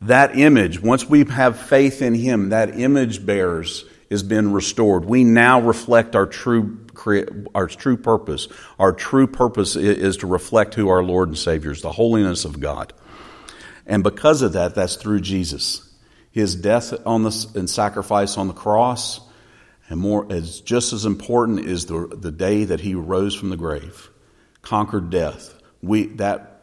That 0.00 0.36
image, 0.38 0.80
once 0.80 1.08
we 1.08 1.24
have 1.24 1.58
faith 1.58 2.02
in 2.02 2.14
Him, 2.14 2.48
that 2.48 2.78
image 2.78 3.24
bears 3.24 3.84
has 4.10 4.22
been 4.22 4.52
restored. 4.52 5.04
We 5.04 5.24
now 5.24 5.60
reflect 5.60 6.16
our 6.16 6.26
true 6.26 6.80
our 7.54 7.66
true 7.66 7.96
purpose. 7.96 8.48
Our 8.78 8.92
true 8.92 9.26
purpose 9.26 9.76
is 9.76 10.16
to 10.18 10.26
reflect 10.26 10.74
who 10.74 10.88
our 10.88 11.02
Lord 11.02 11.28
and 11.28 11.36
Savior 11.38 11.72
is, 11.72 11.82
the 11.82 11.92
holiness 11.92 12.44
of 12.44 12.60
God. 12.60 12.92
And 13.86 14.02
because 14.02 14.42
of 14.42 14.54
that, 14.54 14.74
that's 14.74 14.96
through 14.96 15.20
Jesus. 15.20 15.90
His 16.30 16.56
death 16.56 16.94
on 17.06 17.22
the, 17.22 17.46
and 17.54 17.68
sacrifice 17.68 18.36
on 18.38 18.48
the 18.48 18.54
cross, 18.54 19.20
and 19.88 20.00
more 20.00 20.26
as 20.32 20.60
just 20.60 20.92
as 20.92 21.04
important 21.04 21.60
is 21.60 21.86
the, 21.86 22.08
the 22.08 22.32
day 22.32 22.64
that 22.64 22.80
he 22.80 22.94
rose 22.94 23.34
from 23.34 23.50
the 23.50 23.56
grave, 23.56 24.10
conquered 24.62 25.10
death. 25.10 25.54
We 25.82 26.06
that 26.14 26.54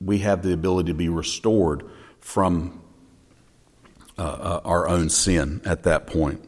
we 0.00 0.18
have 0.18 0.42
the 0.42 0.52
ability 0.52 0.88
to 0.88 0.94
be 0.94 1.08
restored 1.08 1.84
from 2.20 2.82
uh, 4.18 4.22
uh, 4.22 4.60
our 4.64 4.88
own 4.88 5.08
sin 5.08 5.60
at 5.64 5.84
that 5.84 6.06
point. 6.06 6.44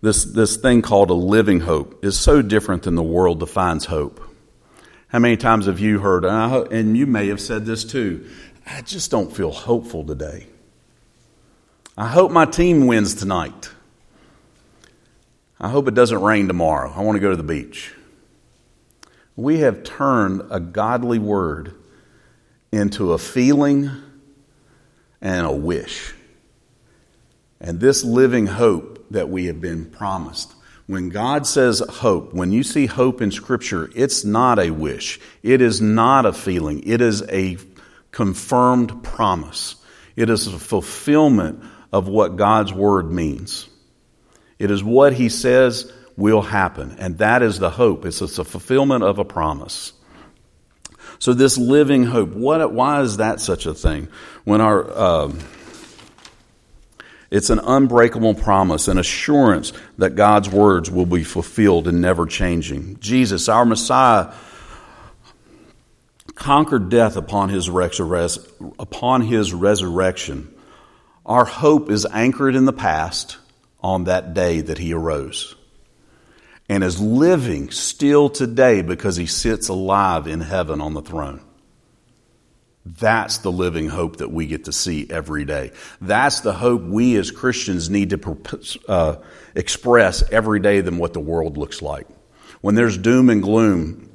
This 0.00 0.24
this 0.24 0.56
thing 0.56 0.82
called 0.82 1.10
a 1.10 1.14
living 1.14 1.60
hope 1.60 2.04
is 2.04 2.18
so 2.18 2.42
different 2.42 2.84
than 2.84 2.94
the 2.94 3.02
world 3.02 3.38
defines 3.38 3.84
hope. 3.84 4.25
How 5.16 5.20
many 5.20 5.38
times 5.38 5.64
have 5.64 5.80
you 5.80 5.98
heard, 5.98 6.26
and, 6.26 6.70
and 6.70 6.94
you 6.94 7.06
may 7.06 7.28
have 7.28 7.40
said 7.40 7.64
this 7.64 7.84
too, 7.84 8.28
I 8.66 8.82
just 8.82 9.10
don't 9.10 9.34
feel 9.34 9.50
hopeful 9.50 10.04
today. 10.04 10.46
I 11.96 12.06
hope 12.06 12.30
my 12.30 12.44
team 12.44 12.86
wins 12.86 13.14
tonight. 13.14 13.70
I 15.58 15.70
hope 15.70 15.88
it 15.88 15.94
doesn't 15.94 16.20
rain 16.20 16.48
tomorrow. 16.48 16.92
I 16.94 17.00
want 17.00 17.16
to 17.16 17.20
go 17.20 17.30
to 17.30 17.36
the 17.36 17.42
beach. 17.42 17.94
We 19.36 19.60
have 19.60 19.84
turned 19.84 20.42
a 20.50 20.60
godly 20.60 21.18
word 21.18 21.72
into 22.70 23.14
a 23.14 23.18
feeling 23.18 23.90
and 25.22 25.46
a 25.46 25.52
wish. 25.52 26.12
And 27.58 27.80
this 27.80 28.04
living 28.04 28.48
hope 28.48 29.06
that 29.12 29.30
we 29.30 29.46
have 29.46 29.62
been 29.62 29.86
promised. 29.86 30.52
When 30.86 31.08
God 31.08 31.46
says 31.46 31.80
hope, 31.80 32.32
when 32.32 32.52
you 32.52 32.62
see 32.62 32.86
hope 32.86 33.20
in 33.20 33.32
Scripture, 33.32 33.90
it's 33.94 34.24
not 34.24 34.58
a 34.58 34.70
wish. 34.70 35.18
It 35.42 35.60
is 35.60 35.80
not 35.80 36.26
a 36.26 36.32
feeling. 36.32 36.82
It 36.86 37.00
is 37.00 37.22
a 37.28 37.58
confirmed 38.12 39.02
promise. 39.02 39.76
It 40.14 40.30
is 40.30 40.46
a 40.46 40.58
fulfillment 40.58 41.62
of 41.92 42.08
what 42.08 42.36
God's 42.36 42.72
word 42.72 43.10
means. 43.10 43.68
It 44.58 44.70
is 44.70 44.82
what 44.82 45.12
he 45.12 45.28
says 45.28 45.92
will 46.16 46.40
happen, 46.40 46.96
and 46.98 47.18
that 47.18 47.42
is 47.42 47.58
the 47.58 47.68
hope. 47.68 48.06
It's, 48.06 48.20
a 48.20 48.44
fulfillment 48.44 49.04
of 49.04 49.18
a 49.18 49.24
promise. 49.24 49.92
So 51.18 51.34
this 51.34 51.58
living 51.58 52.04
hope, 52.04 52.30
what, 52.30 52.72
why 52.72 53.02
is 53.02 53.18
that 53.18 53.40
such 53.40 53.66
a 53.66 53.74
thing? 53.74 54.08
When 54.44 54.60
our, 54.60 54.98
um, 54.98 55.38
it's 57.36 57.50
an 57.50 57.58
unbreakable 57.58 58.34
promise, 58.34 58.88
an 58.88 58.98
assurance 58.98 59.72
that 59.98 60.16
God's 60.16 60.48
words 60.48 60.90
will 60.90 61.06
be 61.06 61.22
fulfilled 61.22 61.86
and 61.86 62.00
never 62.00 62.26
changing. 62.26 62.98
Jesus, 62.98 63.48
our 63.48 63.64
Messiah, 63.64 64.32
conquered 66.34 66.88
death 66.88 67.16
upon 67.16 67.48
his, 67.48 67.68
upon 68.78 69.20
his 69.22 69.54
resurrection 69.54 70.52
our 71.26 71.44
hope 71.44 71.90
is 71.90 72.06
anchored 72.12 72.54
in 72.54 72.66
the 72.66 72.72
past 72.72 73.36
on 73.82 74.04
that 74.04 74.32
day 74.32 74.60
that 74.60 74.78
he 74.78 74.94
arose 74.94 75.56
and 76.68 76.84
is 76.84 77.00
living 77.00 77.70
still 77.70 78.28
today 78.28 78.80
because 78.80 79.16
he 79.16 79.26
sits 79.26 79.68
alive 79.68 80.28
in 80.28 80.40
heaven 80.40 80.80
on 80.80 80.94
the 80.94 81.02
throne. 81.02 81.40
That's 82.86 83.38
the 83.38 83.50
living 83.50 83.88
hope 83.88 84.18
that 84.18 84.30
we 84.30 84.46
get 84.46 84.66
to 84.66 84.72
see 84.72 85.08
every 85.10 85.44
day. 85.44 85.72
That's 86.00 86.40
the 86.40 86.52
hope 86.52 86.82
we 86.82 87.16
as 87.16 87.32
Christians 87.32 87.90
need 87.90 88.10
to 88.10 88.38
uh, 88.88 89.16
express 89.56 90.22
every 90.30 90.60
day 90.60 90.82
than 90.82 90.98
what 90.98 91.12
the 91.12 91.20
world 91.20 91.56
looks 91.56 91.82
like. 91.82 92.06
When 92.60 92.76
there's 92.76 92.96
doom 92.96 93.28
and 93.28 93.42
gloom, 93.42 94.08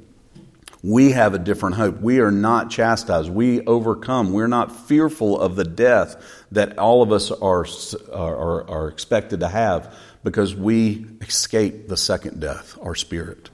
we 0.82 1.12
have 1.12 1.34
a 1.34 1.38
different 1.38 1.76
hope. 1.76 2.00
We 2.00 2.20
are 2.20 2.30
not 2.30 2.70
chastised. 2.70 3.28
We 3.28 3.60
overcome. 3.66 4.32
We're 4.32 4.48
not 4.48 4.74
fearful 4.74 5.38
of 5.38 5.54
the 5.54 5.64
death 5.64 6.16
that 6.52 6.78
all 6.78 7.02
of 7.02 7.12
us 7.12 7.30
are, 7.30 7.66
are, 8.10 8.70
are 8.70 8.88
expected 8.88 9.40
to 9.40 9.48
have 9.48 9.94
because 10.24 10.54
we 10.54 11.06
escape 11.20 11.88
the 11.88 11.96
second 11.98 12.40
death, 12.40 12.78
our 12.80 12.94
spirit, 12.94 13.50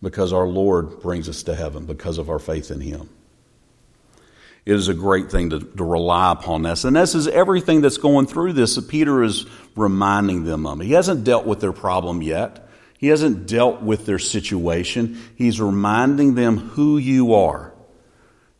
because 0.00 0.32
our 0.32 0.46
Lord 0.46 1.00
brings 1.00 1.28
us 1.28 1.42
to 1.42 1.54
heaven 1.54 1.84
because 1.84 2.16
of 2.16 2.30
our 2.30 2.38
faith 2.38 2.70
in 2.70 2.80
Him. 2.80 3.10
It 4.68 4.74
is 4.74 4.88
a 4.88 4.94
great 4.94 5.30
thing 5.30 5.48
to, 5.48 5.60
to 5.60 5.82
rely 5.82 6.30
upon 6.30 6.60
this. 6.60 6.84
And 6.84 6.94
this 6.94 7.14
is 7.14 7.26
everything 7.26 7.80
that's 7.80 7.96
going 7.96 8.26
through 8.26 8.52
this 8.52 8.74
that 8.74 8.86
Peter 8.86 9.22
is 9.22 9.46
reminding 9.74 10.44
them 10.44 10.66
of. 10.66 10.80
He 10.80 10.92
hasn't 10.92 11.24
dealt 11.24 11.46
with 11.46 11.60
their 11.60 11.72
problem 11.72 12.20
yet. 12.20 12.68
He 12.98 13.06
hasn't 13.06 13.46
dealt 13.46 13.80
with 13.80 14.04
their 14.04 14.18
situation. 14.18 15.18
He's 15.36 15.58
reminding 15.58 16.34
them 16.34 16.58
who 16.58 16.98
you 16.98 17.32
are 17.32 17.72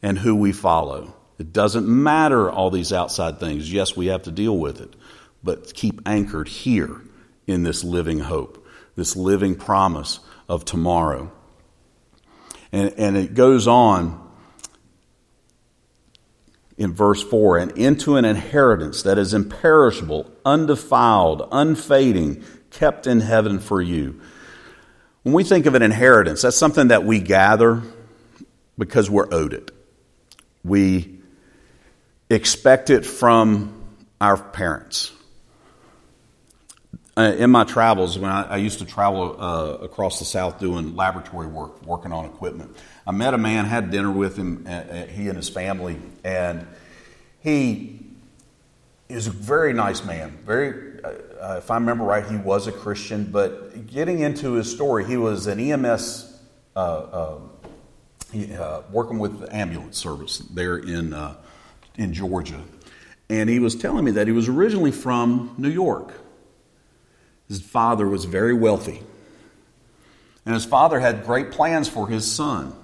and 0.01 0.19
who 0.19 0.35
we 0.35 0.51
follow. 0.51 1.15
It 1.39 1.53
doesn't 1.53 1.87
matter 1.87 2.51
all 2.51 2.71
these 2.71 2.91
outside 2.91 3.39
things. 3.39 3.71
Yes, 3.71 3.95
we 3.95 4.07
have 4.07 4.23
to 4.23 4.31
deal 4.31 4.57
with 4.57 4.81
it, 4.81 4.97
but 5.45 5.75
keep 5.75 6.01
anchored 6.07 6.49
here 6.49 7.03
in 7.47 7.65
this 7.65 7.85
living 7.85 8.21
hope, 8.21 8.67
this 8.97 9.15
living 9.15 9.57
promise 9.57 10.21
of 10.49 10.65
tomorrow. 10.65 11.31
And, 12.73 12.95
and 12.97 13.15
it 13.15 13.35
goes 13.35 13.69
on 13.69 14.27
in 16.79 16.95
verse 16.95 17.23
4 17.23 17.59
and 17.59 17.73
into 17.73 18.17
an 18.17 18.25
inheritance 18.25 19.03
that 19.03 19.19
is 19.19 19.35
imperishable, 19.35 20.31
undefiled, 20.45 21.47
unfading, 21.51 22.43
kept 22.71 23.07
in 23.07 23.21
heaven 23.21 23.59
for 23.59 23.83
you. 23.83 24.21
When 25.25 25.35
we 25.35 25.43
think 25.45 25.67
of 25.67 25.75
an 25.75 25.83
inheritance, 25.83 26.43
that's 26.43 26.57
something 26.57 26.89
that 26.89 27.05
we 27.05 27.19
gather 27.19 27.83
because 28.79 29.11
we're 29.11 29.27
owed 29.33 29.53
it. 29.53 29.73
We 30.63 31.19
expect 32.31 32.91
it 32.91 33.05
from 33.05 33.85
our 34.21 34.37
parents. 34.37 35.13
Uh, 37.17 37.35
in 37.37 37.51
my 37.51 37.65
travels, 37.65 38.17
when 38.17 38.31
I, 38.31 38.43
I 38.45 38.57
used 38.59 38.79
to 38.79 38.85
travel 38.85 39.37
uh, 39.43 39.79
across 39.83 40.21
the 40.21 40.25
South 40.25 40.61
doing 40.61 40.95
laboratory 40.95 41.49
work, 41.49 41.85
working 41.85 42.13
on 42.13 42.27
equipment, 42.27 42.77
I 43.09 43.11
met 43.11 43.33
a 43.33 43.39
man, 43.39 43.65
had 43.65 43.91
dinner 43.91 44.11
with 44.11 44.37
him, 44.37 44.67
uh, 44.67 44.71
uh 44.71 45.07
he 45.07 45.29
and 45.29 45.37
his 45.37 45.49
family, 45.49 45.99
and 46.23 46.67
he 47.41 48.01
is 49.09 49.27
a 49.27 49.31
very 49.31 49.73
nice 49.73 50.05
man. 50.05 50.39
Very, 50.45 51.03
uh, 51.03 51.09
uh, 51.09 51.55
if 51.57 51.71
I 51.71 51.77
remember 51.77 52.05
right, 52.05 52.27
he 52.27 52.37
was 52.37 52.67
a 52.67 52.73
Christian. 52.73 53.25
But 53.25 53.87
getting 53.87 54.21
into 54.21 54.53
his 54.53 54.71
story, 54.71 55.07
he 55.07 55.17
was 55.17 55.47
an 55.47 55.59
EMS 55.59 56.39
he, 58.31 58.55
working 58.93 59.19
with 59.19 59.41
the 59.41 59.57
ambulance 59.57 59.97
service 59.97 60.39
there 60.39 60.77
in 60.77 61.17
in 61.97 62.13
Georgia, 62.13 62.63
and 63.31 63.49
he 63.49 63.59
was 63.59 63.75
telling 63.75 64.05
me 64.05 64.11
that 64.13 64.27
he 64.27 64.33
was 64.33 64.49
originally 64.49 64.93
from 64.93 65.55
New 65.57 65.71
York 65.71 66.13
his 67.49 67.63
father 67.63 68.07
was 68.07 68.27
very 68.27 68.53
wealthy. 68.53 69.03
And 70.45 70.55
his 70.55 70.65
father 70.65 71.01
had 71.01 71.25
great 71.25 71.51
plans 71.51 71.89
for 71.89 72.09
his 72.09 72.31
son. 72.31 72.75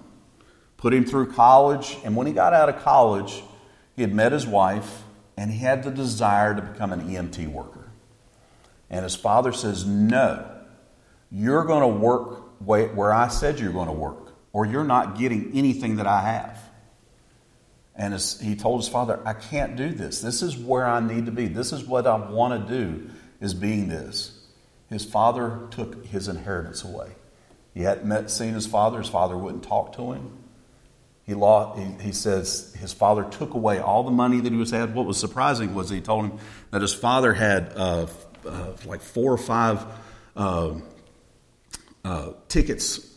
Put 0.85 0.93
him 0.93 1.07
through 1.07 1.33
college, 1.33 1.97
and 2.05 2.15
when 2.15 2.27
he 2.27 2.35
got 2.35 2.53
out 2.53 2.69
of 2.69 2.83
college, 2.83 3.43
he 3.97 4.03
had 4.03 4.13
met 4.13 4.33
his 4.33 4.47
wife, 4.47 5.05
and 5.35 5.51
he 5.51 5.57
had 5.57 5.83
the 5.83 5.91
desire 5.91 6.55
to 6.55 6.61
become 6.61 6.93
an 6.93 7.09
EMT 7.09 7.49
worker. 7.49 7.89
And 8.91 9.03
his 9.03 9.17
father 9.17 9.51
says, 9.51 9.87
No, 9.87 10.47
you're 11.33 11.65
going 11.65 11.81
to 11.81 11.89
work 11.89 12.61
where 12.61 13.15
I 13.15 13.29
said 13.29 13.61
you're 13.61 13.73
going 13.73 13.87
to 13.87 13.95
work, 13.95 14.35
or 14.53 14.67
you're 14.67 14.85
not 14.85 15.17
getting 15.17 15.53
anything 15.55 15.97
that 15.97 16.07
I 16.07 16.21
have. 16.21 16.61
And 17.97 18.13
he 18.43 18.55
told 18.55 18.83
his 18.83 18.89
father, 18.91 19.21
I 19.25 19.33
can't 19.33 19.77
do 19.77 19.89
this. 19.89 20.21
This 20.21 20.43
is 20.43 20.55
where 20.55 20.85
I 20.85 21.01
need 21.01 21.25
to 21.25 21.33
be. 21.33 21.47
This 21.47 21.73
is 21.73 21.83
what 21.83 22.07
I 22.07 22.17
want 22.17 22.69
to 22.69 22.79
do, 22.79 23.09
is 23.41 23.55
being 23.55 23.89
this 23.89 24.39
his 24.91 25.07
father 25.07 25.67
took 25.71 26.05
his 26.05 26.29
inheritance 26.29 26.85
away. 26.85 27.13
He 27.73 27.85
hadn't 27.85 28.05
met, 28.05 28.31
seen 28.31 28.53
his 28.53 28.67
father. 28.67 28.99
His 28.99 29.09
father 29.09 29.39
wouldn't 29.39 29.65
talk 29.65 29.95
to 29.97 30.13
him. 30.13 30.44
He, 31.27 31.35
lost, 31.35 31.79
he, 31.79 32.05
he 32.05 32.13
says 32.13 32.75
his 32.79 32.93
father 32.93 33.25
took 33.25 33.55
away 33.55 33.79
all 33.79 34.03
the 34.03 34.11
money 34.11 34.41
that 34.41 34.53
he 34.53 34.59
was 34.59 34.71
had. 34.71 34.95
What 34.95 35.07
was 35.07 35.19
surprising 35.19 35.75
was 35.75 35.89
he 35.89 36.01
told 36.01 36.27
him 36.27 36.39
that 36.71 36.83
his 36.83 36.95
father 36.95 37.33
had 37.33 37.73
uh, 37.75 38.07
uh, 38.47 38.73
like 38.85 39.01
four 39.01 39.33
or 39.33 39.39
five 39.39 39.85
uh, 40.37 40.75
uh 42.05 42.33
tickets, 42.49 43.11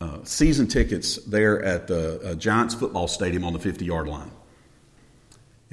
uh, 0.00 0.18
season 0.22 0.68
tickets 0.68 1.16
there 1.24 1.62
at 1.62 1.88
the 1.88 2.30
uh, 2.30 2.34
Giants 2.34 2.74
football 2.74 3.08
stadium 3.08 3.44
on 3.44 3.52
the 3.52 3.58
50 3.58 3.84
yard 3.84 4.06
line. 4.06 4.30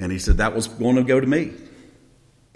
And 0.00 0.10
he 0.10 0.18
said 0.18 0.38
that 0.38 0.54
was 0.54 0.66
going 0.66 0.96
to 0.96 1.04
go 1.04 1.20
to 1.20 1.26
me 1.26 1.52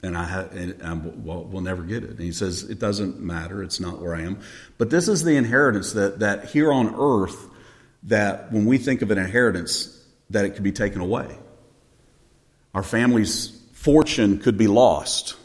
and 0.02 0.18
I 0.18 0.24
have, 0.24 0.52
and 0.52 0.82
I 0.82 0.92
will 0.94 1.44
we'll 1.44 1.62
never 1.62 1.82
get 1.82 2.02
it. 2.02 2.10
And 2.10 2.20
he 2.20 2.32
says 2.32 2.64
it 2.64 2.78
doesn't 2.78 3.20
matter; 3.20 3.62
it's 3.62 3.78
not 3.78 4.00
where 4.00 4.14
I 4.14 4.22
am. 4.22 4.40
But 4.78 4.90
this 4.90 5.08
is 5.08 5.22
the 5.22 5.36
inheritance 5.36 5.92
that 5.92 6.18
that 6.18 6.46
here 6.46 6.72
on 6.72 6.94
earth, 6.98 7.36
that 8.04 8.52
when 8.52 8.66
we 8.66 8.78
think 8.78 9.02
of 9.02 9.10
an 9.10 9.18
inheritance, 9.18 9.98
that 10.30 10.44
it 10.44 10.50
could 10.50 10.62
be 10.62 10.72
taken 10.72 11.00
away. 11.00 11.36
Our 12.74 12.82
family's 12.82 13.60
fortune 13.72 14.38
could 14.38 14.56
be 14.56 14.66
lost, 14.66 15.36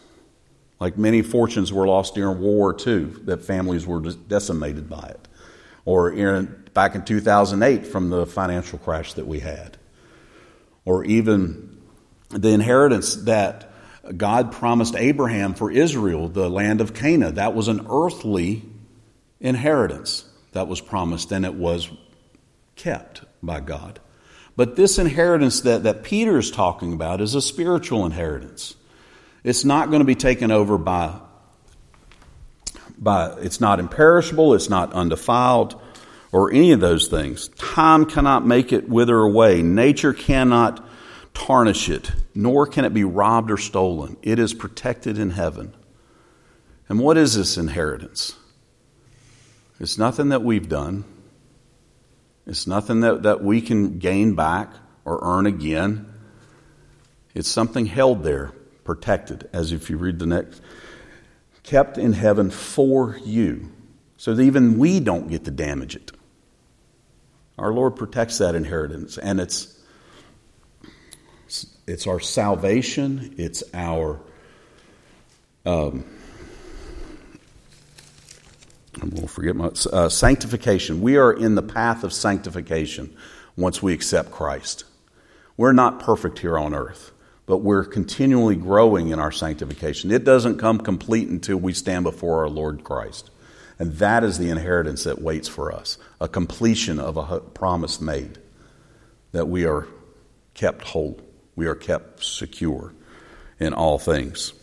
like 0.80 0.98
many 0.98 1.22
fortunes 1.22 1.74
were 1.74 1.88
lost 1.88 2.16
during 2.16 2.40
World 2.40 2.56
War 2.56 2.78
II. 2.86 3.06
That 3.26 3.44
families 3.44 3.86
were 3.86 4.00
decimated 4.00 4.90
by 4.90 5.08
it, 5.10 5.28
or 5.86 6.12
in, 6.12 6.66
back 6.74 6.96
in 6.96 7.04
2008 7.04 7.88
from 7.88 8.10
the 8.10 8.26
financial 8.26 8.80
crash 8.80 9.14
that 9.14 9.28
we 9.28 9.40
had, 9.40 9.78
or 10.86 11.04
even 11.04 11.82
the 12.30 12.50
inheritance 12.50 13.16
that 13.16 13.72
God 14.16 14.54
promised 14.54 14.96
Abraham 14.96 15.54
for 15.54 15.70
Israel 15.70 16.30
the 16.30 16.50
land 16.50 16.80
of 16.80 16.94
Canaan. 16.94 17.36
That 17.36 17.54
was 17.54 17.68
an 17.68 17.88
earthly 17.90 18.64
inheritance 19.42 20.24
that 20.54 20.68
was 20.68 20.80
promised, 20.80 21.32
and 21.32 21.46
it 21.46 21.54
was 21.54 21.90
kept 22.78 23.24
by 23.44 23.60
God. 23.60 24.00
But 24.56 24.76
this 24.76 24.98
inheritance 24.98 25.62
that, 25.62 25.84
that 25.84 26.04
Peter 26.04 26.38
is 26.38 26.50
talking 26.50 26.94
about 26.94 27.22
is 27.22 27.36
a 27.36 27.42
spiritual 27.42 28.06
inheritance. 28.06 28.76
It's 29.44 29.64
not 29.64 29.90
going 29.90 30.00
to 30.00 30.06
be 30.06 30.16
taken 30.16 30.52
over 30.52 30.78
by, 30.78 31.20
by 32.98 33.34
it's 33.40 33.62
not 33.62 33.80
imperishable, 33.80 34.54
it's 34.56 34.70
not 34.70 34.94
undefiled, 34.94 35.80
or 36.32 36.52
any 36.52 36.72
of 36.72 36.80
those 36.80 37.08
things. 37.08 37.50
Time 37.50 38.06
cannot 38.06 38.46
make 38.46 38.74
it 38.74 38.90
wither 38.90 39.18
away. 39.18 39.62
Nature 39.62 40.14
cannot 40.14 40.86
tarnish 41.34 41.88
it, 41.88 42.12
nor 42.34 42.66
can 42.66 42.84
it 42.84 42.94
be 42.94 43.04
robbed 43.04 43.52
or 43.52 43.58
stolen. 43.58 44.18
It 44.24 44.40
is 44.40 44.54
protected 44.56 45.20
in 45.20 45.32
heaven. 45.32 45.76
And 46.90 47.00
what 47.00 47.16
is 47.16 47.36
this 47.36 47.58
inheritance? 47.58 48.36
It's 49.80 49.98
nothing 49.98 50.30
that 50.30 50.42
we've 50.42 50.68
done. 50.68 51.04
It's 52.48 52.66
nothing 52.66 53.02
that, 53.02 53.24
that 53.24 53.44
we 53.44 53.62
can 53.62 54.00
gain 54.00 54.34
back 54.34 54.74
or 55.04 55.20
earn 55.22 55.46
again. 55.46 56.12
It's 57.36 57.50
something 57.50 57.86
held 57.86 58.24
there, 58.24 58.54
protected, 58.86 59.50
as 59.52 59.74
if 59.74 59.90
you 59.90 59.98
read 59.98 60.18
the 60.18 60.26
next, 60.26 60.62
kept 61.64 61.98
in 61.98 62.14
heaven 62.14 62.50
for 62.50 63.18
you, 63.24 63.70
so 64.16 64.34
that 64.34 64.42
even 64.42 64.80
we 64.80 65.02
don't 65.02 65.30
get 65.30 65.44
to 65.46 65.52
damage 65.52 65.96
it. 65.98 66.12
Our 67.58 67.74
Lord 67.74 67.96
protects 67.96 68.38
that 68.38 68.56
inheritance, 68.56 69.18
and 69.18 69.40
it's 69.40 69.74
it's 71.88 72.08
our 72.08 72.20
salvation. 72.20 73.36
It's 73.38 73.64
our. 73.74 74.20
Um, 75.66 76.06
Going 79.00 79.12
to 79.12 79.28
forget 79.28 79.56
my 79.56 79.72
uh, 79.92 80.10
sanctification. 80.10 81.02
We 81.02 81.18
are 81.18 81.32
in 81.32 81.56
the 81.56 81.62
path 81.62 82.04
of 82.04 82.12
sanctification 82.12 83.16
once 83.56 83.82
we 83.82 83.94
accept 83.94 84.32
Christ. 84.32 84.86
We're 85.56 85.74
not 85.74 86.00
perfect 86.00 86.40
here 86.40 86.58
on 86.58 86.74
earth, 86.74 87.12
but 87.46 87.60
we're 87.60 87.86
continually 87.86 88.56
growing 88.56 89.10
in 89.10 89.20
our 89.20 89.32
sanctification. 89.32 90.12
It 90.12 90.24
doesn't 90.24 90.58
come 90.58 90.80
complete 90.80 91.28
until 91.28 91.58
we 91.58 91.74
stand 91.74 92.04
before 92.04 92.42
our 92.42 92.50
Lord 92.50 92.84
Christ. 92.84 93.30
And 93.80 93.94
that 93.98 94.24
is 94.24 94.40
the 94.40 94.50
inheritance 94.50 95.04
that 95.04 95.22
waits 95.22 95.48
for 95.48 95.72
us 95.72 95.98
a 96.20 96.28
completion 96.28 97.00
of 97.00 97.18
a 97.18 97.40
promise 97.40 98.02
made 98.02 98.40
that 99.32 99.48
we 99.48 99.66
are 99.66 99.88
kept 100.56 100.82
whole 100.82 101.20
we 101.58 101.66
are 101.66 101.76
kept 101.76 102.24
secure 102.24 102.94
in 103.60 103.74
all 103.74 103.98
things. 103.98 104.54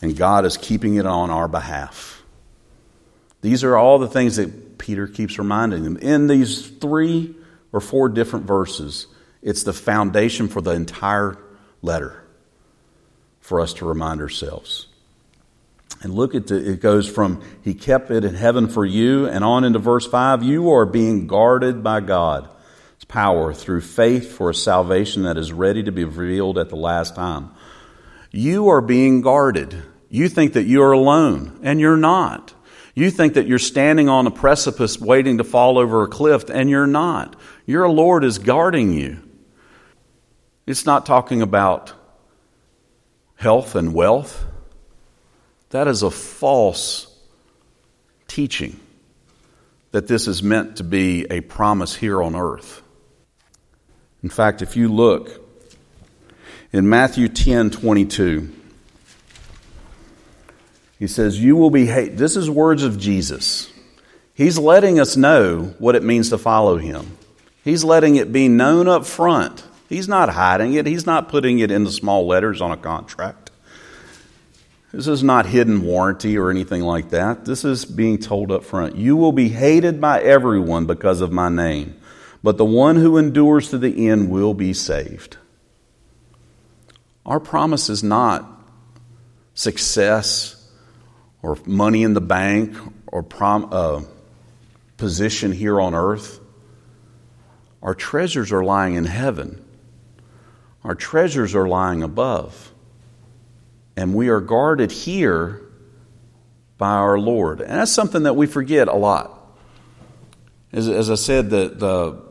And 0.00 0.16
God 0.16 0.44
is 0.44 0.56
keeping 0.56 0.94
it 0.94 1.06
on 1.06 1.30
our 1.30 1.48
behalf. 1.48 2.22
These 3.40 3.64
are 3.64 3.76
all 3.76 3.98
the 3.98 4.08
things 4.08 4.36
that 4.36 4.78
Peter 4.78 5.06
keeps 5.06 5.38
reminding 5.38 5.84
them. 5.84 5.96
In 5.96 6.26
these 6.26 6.66
three 6.66 7.34
or 7.72 7.80
four 7.80 8.08
different 8.08 8.46
verses, 8.46 9.06
it's 9.42 9.62
the 9.62 9.72
foundation 9.72 10.48
for 10.48 10.60
the 10.60 10.72
entire 10.72 11.38
letter 11.82 12.24
for 13.40 13.60
us 13.60 13.74
to 13.74 13.86
remind 13.86 14.20
ourselves. 14.20 14.86
And 16.02 16.14
look 16.14 16.34
at 16.34 16.46
the, 16.48 16.72
it 16.72 16.80
goes 16.80 17.08
from 17.08 17.42
He 17.62 17.74
kept 17.74 18.10
it 18.10 18.24
in 18.24 18.34
heaven 18.34 18.68
for 18.68 18.84
you, 18.84 19.26
and 19.26 19.42
on 19.42 19.64
into 19.64 19.78
verse 19.78 20.06
5 20.06 20.42
you 20.42 20.70
are 20.70 20.86
being 20.86 21.26
guarded 21.26 21.82
by 21.82 22.00
God. 22.00 22.48
Power 23.08 23.54
through 23.54 23.80
faith 23.80 24.32
for 24.32 24.50
a 24.50 24.54
salvation 24.54 25.22
that 25.22 25.38
is 25.38 25.50
ready 25.50 25.82
to 25.82 25.90
be 25.90 26.04
revealed 26.04 26.58
at 26.58 26.68
the 26.68 26.76
last 26.76 27.14
time. 27.14 27.48
You 28.30 28.68
are 28.68 28.80
being 28.80 29.20
guarded. 29.20 29.82
You 30.08 30.28
think 30.28 30.54
that 30.54 30.64
you 30.64 30.82
are 30.82 30.92
alone, 30.92 31.60
and 31.62 31.80
you're 31.80 31.96
not. 31.96 32.54
You 32.94 33.10
think 33.10 33.34
that 33.34 33.46
you're 33.46 33.58
standing 33.58 34.08
on 34.08 34.26
a 34.26 34.30
precipice 34.30 34.98
waiting 34.98 35.38
to 35.38 35.44
fall 35.44 35.78
over 35.78 36.02
a 36.02 36.08
cliff, 36.08 36.50
and 36.50 36.68
you're 36.68 36.86
not. 36.86 37.36
Your 37.64 37.88
Lord 37.88 38.24
is 38.24 38.38
guarding 38.38 38.92
you. 38.92 39.22
It's 40.66 40.84
not 40.84 41.06
talking 41.06 41.40
about 41.40 41.92
health 43.36 43.74
and 43.74 43.94
wealth. 43.94 44.44
That 45.70 45.86
is 45.86 46.02
a 46.02 46.10
false 46.10 47.06
teaching 48.26 48.80
that 49.92 50.08
this 50.08 50.26
is 50.26 50.42
meant 50.42 50.76
to 50.76 50.84
be 50.84 51.26
a 51.30 51.40
promise 51.40 51.94
here 51.94 52.22
on 52.22 52.34
earth. 52.34 52.82
In 54.22 54.28
fact, 54.28 54.60
if 54.60 54.76
you 54.76 54.92
look 54.92 55.47
in 56.72 56.88
Matthew 56.88 57.28
10 57.28 57.70
22, 57.70 58.54
he 60.98 61.06
says, 61.06 61.42
You 61.42 61.56
will 61.56 61.70
be 61.70 61.86
hate. 61.86 62.16
This 62.16 62.36
is 62.36 62.50
words 62.50 62.82
of 62.82 62.98
Jesus. 62.98 63.72
He's 64.34 64.58
letting 64.58 65.00
us 65.00 65.16
know 65.16 65.74
what 65.78 65.96
it 65.96 66.02
means 66.02 66.30
to 66.30 66.38
follow 66.38 66.76
him. 66.76 67.16
He's 67.64 67.84
letting 67.84 68.16
it 68.16 68.32
be 68.32 68.48
known 68.48 68.88
up 68.88 69.04
front. 69.04 69.64
He's 69.88 70.08
not 70.08 70.28
hiding 70.28 70.74
it, 70.74 70.86
he's 70.86 71.06
not 71.06 71.28
putting 71.28 71.58
it 71.58 71.70
in 71.70 71.84
the 71.84 71.90
small 71.90 72.26
letters 72.26 72.60
on 72.60 72.70
a 72.70 72.76
contract. 72.76 73.50
This 74.92 75.06
is 75.06 75.22
not 75.22 75.46
hidden 75.46 75.82
warranty 75.82 76.38
or 76.38 76.50
anything 76.50 76.82
like 76.82 77.10
that. 77.10 77.44
This 77.44 77.64
is 77.64 77.84
being 77.84 78.18
told 78.18 78.50
up 78.50 78.64
front. 78.64 78.96
You 78.96 79.16
will 79.16 79.32
be 79.32 79.50
hated 79.50 80.00
by 80.00 80.22
everyone 80.22 80.86
because 80.86 81.20
of 81.20 81.30
my 81.30 81.48
name, 81.48 81.94
but 82.42 82.56
the 82.56 82.64
one 82.64 82.96
who 82.96 83.18
endures 83.18 83.70
to 83.70 83.78
the 83.78 84.08
end 84.08 84.30
will 84.30 84.54
be 84.54 84.72
saved. 84.72 85.36
Our 87.28 87.40
promise 87.40 87.90
is 87.90 88.02
not 88.02 88.50
success 89.52 90.56
or 91.42 91.58
money 91.66 92.02
in 92.02 92.14
the 92.14 92.22
bank 92.22 92.74
or 93.06 93.22
prom, 93.22 93.68
uh, 93.70 94.00
position 94.96 95.52
here 95.52 95.78
on 95.78 95.94
earth. 95.94 96.40
Our 97.82 97.94
treasures 97.94 98.50
are 98.50 98.64
lying 98.64 98.94
in 98.94 99.04
heaven. 99.04 99.62
Our 100.82 100.94
treasures 100.94 101.54
are 101.54 101.68
lying 101.68 102.02
above. 102.02 102.72
And 103.94 104.14
we 104.14 104.30
are 104.30 104.40
guarded 104.40 104.90
here 104.90 105.60
by 106.78 106.92
our 106.92 107.18
Lord. 107.18 107.60
And 107.60 107.72
that's 107.72 107.92
something 107.92 108.22
that 108.22 108.36
we 108.36 108.46
forget 108.46 108.88
a 108.88 108.96
lot. 108.96 109.54
As, 110.72 110.88
as 110.88 111.10
I 111.10 111.16
said, 111.16 111.50
the, 111.50 111.68
the, 111.68 112.22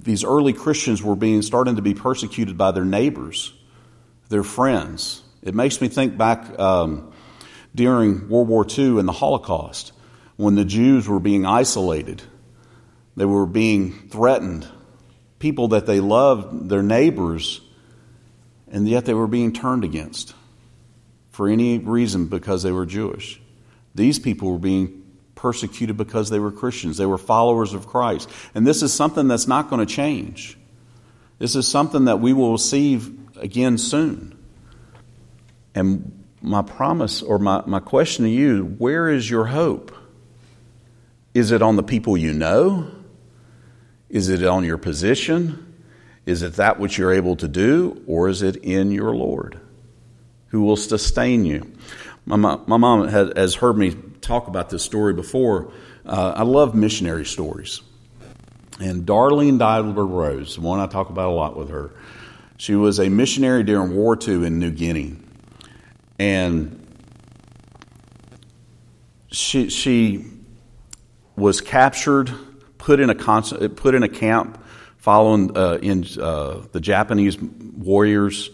these 0.00 0.24
early 0.24 0.54
Christians 0.54 1.04
were 1.04 1.14
being 1.14 1.40
starting 1.42 1.76
to 1.76 1.82
be 1.82 1.94
persecuted 1.94 2.58
by 2.58 2.72
their 2.72 2.84
neighbors, 2.84 3.52
their 4.28 4.42
friends. 4.42 5.22
It 5.42 5.54
makes 5.54 5.80
me 5.80 5.88
think 5.88 6.16
back 6.16 6.58
um, 6.58 7.12
during 7.74 8.28
World 8.28 8.48
War 8.48 8.66
II 8.66 8.98
and 8.98 9.08
the 9.08 9.12
Holocaust 9.12 9.92
when 10.36 10.54
the 10.54 10.64
Jews 10.64 11.08
were 11.08 11.20
being 11.20 11.46
isolated. 11.46 12.22
They 13.16 13.24
were 13.24 13.46
being 13.46 14.08
threatened. 14.08 14.66
People 15.38 15.68
that 15.68 15.86
they 15.86 16.00
loved, 16.00 16.68
their 16.68 16.82
neighbors, 16.82 17.60
and 18.70 18.88
yet 18.88 19.04
they 19.04 19.14
were 19.14 19.26
being 19.26 19.52
turned 19.52 19.84
against 19.84 20.34
for 21.30 21.48
any 21.48 21.78
reason 21.78 22.26
because 22.26 22.62
they 22.62 22.72
were 22.72 22.86
Jewish. 22.86 23.40
These 23.94 24.18
people 24.18 24.52
were 24.52 24.58
being 24.58 25.02
persecuted 25.34 25.96
because 25.96 26.30
they 26.30 26.38
were 26.38 26.50
Christians, 26.50 26.96
they 26.96 27.06
were 27.06 27.18
followers 27.18 27.74
of 27.74 27.86
Christ. 27.86 28.30
And 28.54 28.66
this 28.66 28.82
is 28.82 28.92
something 28.92 29.28
that's 29.28 29.46
not 29.46 29.68
going 29.68 29.84
to 29.84 29.92
change. 29.92 30.56
This 31.38 31.54
is 31.56 31.68
something 31.68 32.06
that 32.06 32.20
we 32.20 32.32
will 32.32 32.52
receive 32.52 33.12
again 33.36 33.78
soon. 33.78 34.38
And 35.74 36.24
my 36.40 36.62
promise 36.62 37.22
or 37.22 37.38
my, 37.38 37.62
my 37.66 37.80
question 37.80 38.24
to 38.24 38.30
you 38.30 38.64
where 38.78 39.08
is 39.08 39.28
your 39.28 39.46
hope? 39.46 39.94
Is 41.32 41.50
it 41.50 41.62
on 41.62 41.76
the 41.76 41.82
people 41.82 42.16
you 42.16 42.32
know? 42.32 42.90
Is 44.08 44.28
it 44.28 44.44
on 44.44 44.64
your 44.64 44.78
position? 44.78 45.74
Is 46.26 46.42
it 46.42 46.54
that 46.54 46.78
which 46.78 46.96
you're 46.96 47.12
able 47.12 47.36
to 47.36 47.48
do? 47.48 48.02
Or 48.06 48.28
is 48.28 48.42
it 48.42 48.56
in 48.56 48.92
your 48.92 49.14
Lord 49.14 49.60
who 50.48 50.62
will 50.62 50.76
sustain 50.76 51.44
you? 51.44 51.72
My, 52.24 52.36
my, 52.36 52.58
my 52.66 52.76
mom 52.76 53.08
has, 53.08 53.54
heard 53.56 53.76
me 53.76 53.94
talk 54.20 54.46
about 54.46 54.70
this 54.70 54.82
story 54.82 55.12
before. 55.12 55.72
Uh, 56.06 56.34
I 56.36 56.42
love 56.42 56.74
missionary 56.74 57.26
stories. 57.26 57.82
And 58.80 59.04
Darlene 59.04 59.58
Deibler 59.58 60.08
Rose, 60.08 60.54
the 60.54 60.60
one 60.60 60.80
I 60.80 60.86
talk 60.86 61.10
about 61.10 61.30
a 61.30 61.34
lot 61.34 61.56
with 61.56 61.70
her, 61.70 61.90
she 62.56 62.74
was 62.74 63.00
a 63.00 63.08
missionary 63.08 63.64
during 63.64 63.94
World 63.94 63.96
War 63.96 64.18
II 64.28 64.46
in 64.46 64.58
New 64.58 64.70
Guinea. 64.70 65.16
And 66.18 66.80
she, 69.30 69.68
she 69.68 70.24
was 71.36 71.60
captured, 71.60 72.32
put 72.78 73.00
in 73.00 73.10
a, 73.10 73.14
put 73.14 73.94
in 73.94 74.02
a 74.02 74.08
camp 74.08 74.62
following 74.98 75.56
uh, 75.56 75.78
in 75.82 76.06
uh, 76.20 76.62
the 76.72 76.80
Japanese 76.80 77.36
warriors, 77.38 78.48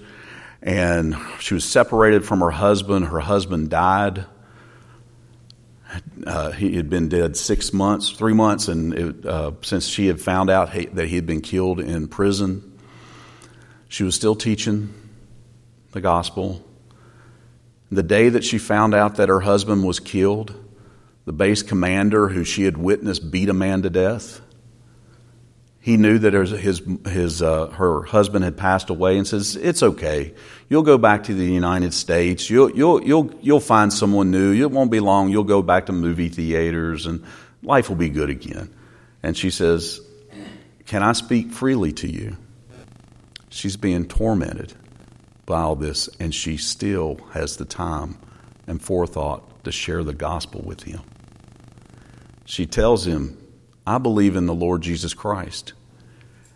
and 0.63 1.17
she 1.39 1.55
was 1.55 1.65
separated 1.65 2.25
from 2.25 2.41
her 2.41 2.51
husband. 2.51 3.07
Her 3.07 3.21
husband 3.21 3.71
died. 3.71 4.25
Uh, 6.27 6.51
he 6.53 6.77
had 6.77 6.91
been 6.91 7.09
dead 7.09 7.37
six 7.37 7.73
months, 7.73 8.11
three 8.11 8.33
months, 8.33 8.69
and 8.69 8.95
it, 8.95 9.27
uh, 9.27 9.53
since 9.63 9.87
she 9.87 10.07
had 10.07 10.21
found 10.21 10.51
out 10.51 10.71
he, 10.71 10.87
that 10.87 11.09
he 11.09 11.17
had 11.17 11.27
been 11.27 11.41
killed 11.41 11.81
in 11.81 12.09
prison, 12.09 12.70
she 13.91 14.05
was 14.05 14.15
still 14.15 14.37
teaching 14.37 14.95
the 15.91 16.01
gospel. 16.01 16.65
The 17.91 18.05
day 18.05 18.29
that 18.29 18.45
she 18.45 18.57
found 18.57 18.95
out 18.95 19.17
that 19.17 19.29
her 19.29 19.41
husband 19.41 19.85
was 19.85 19.99
killed, 19.99 20.55
the 21.25 21.33
base 21.33 21.65
commander 21.65 22.29
who 22.29 22.45
she 22.45 22.63
had 22.63 22.79
witnessed 22.79 23.33
beat 23.33 23.49
a 23.49 23.53
man 23.53 23.83
to 23.83 23.91
death, 23.91 24.41
he 25.81 25.97
knew 25.97 26.19
that 26.19 26.35
his, 26.35 26.83
his, 27.05 27.43
uh, 27.43 27.67
her 27.69 28.03
husband 28.05 28.45
had 28.45 28.57
passed 28.57 28.91
away 28.91 29.19
and 29.19 29.27
says, 29.27 29.57
It's 29.57 29.83
okay. 29.83 30.35
You'll 30.69 30.83
go 30.83 30.97
back 30.97 31.25
to 31.25 31.35
the 31.35 31.45
United 31.45 31.93
States. 31.93 32.49
You'll, 32.49 32.71
you'll, 32.71 33.03
you'll, 33.03 33.35
you'll 33.41 33.61
find 33.61 33.93
someone 33.93 34.31
new. 34.31 34.53
It 34.53 34.71
won't 34.71 34.93
be 34.93 35.01
long. 35.01 35.31
You'll 35.31 35.43
go 35.43 35.63
back 35.63 35.87
to 35.87 35.93
movie 35.93 36.29
theaters 36.29 37.07
and 37.07 37.25
life 37.65 37.89
will 37.89 37.97
be 37.97 38.11
good 38.11 38.31
again. 38.31 38.73
And 39.23 39.37
she 39.37 39.51
says, 39.51 40.01
Can 40.87 41.03
I 41.03 41.11
speak 41.13 41.51
freely 41.51 41.93
to 41.95 42.09
you? 42.09 42.37
She's 43.51 43.77
being 43.77 44.07
tormented 44.07 44.73
by 45.45 45.61
all 45.61 45.77
this, 45.77 46.09
and 46.19 46.35
she 46.35 46.57
still 46.57 47.19
has 47.33 47.57
the 47.57 47.65
time 47.65 48.17
and 48.67 48.81
forethought 48.81 49.65
to 49.65 49.73
share 49.73 50.05
the 50.05 50.15
gospel 50.15 50.63
with 50.63 50.85
him. 50.85 51.01
She 52.45 52.65
tells 52.67 53.07
him, 53.07 53.37
I 53.87 53.99
believe 53.99 54.37
in 54.37 54.47
the 54.47 54.55
Lord 54.55 54.83
Jesus 54.83 55.13
Christ. 55.13 55.73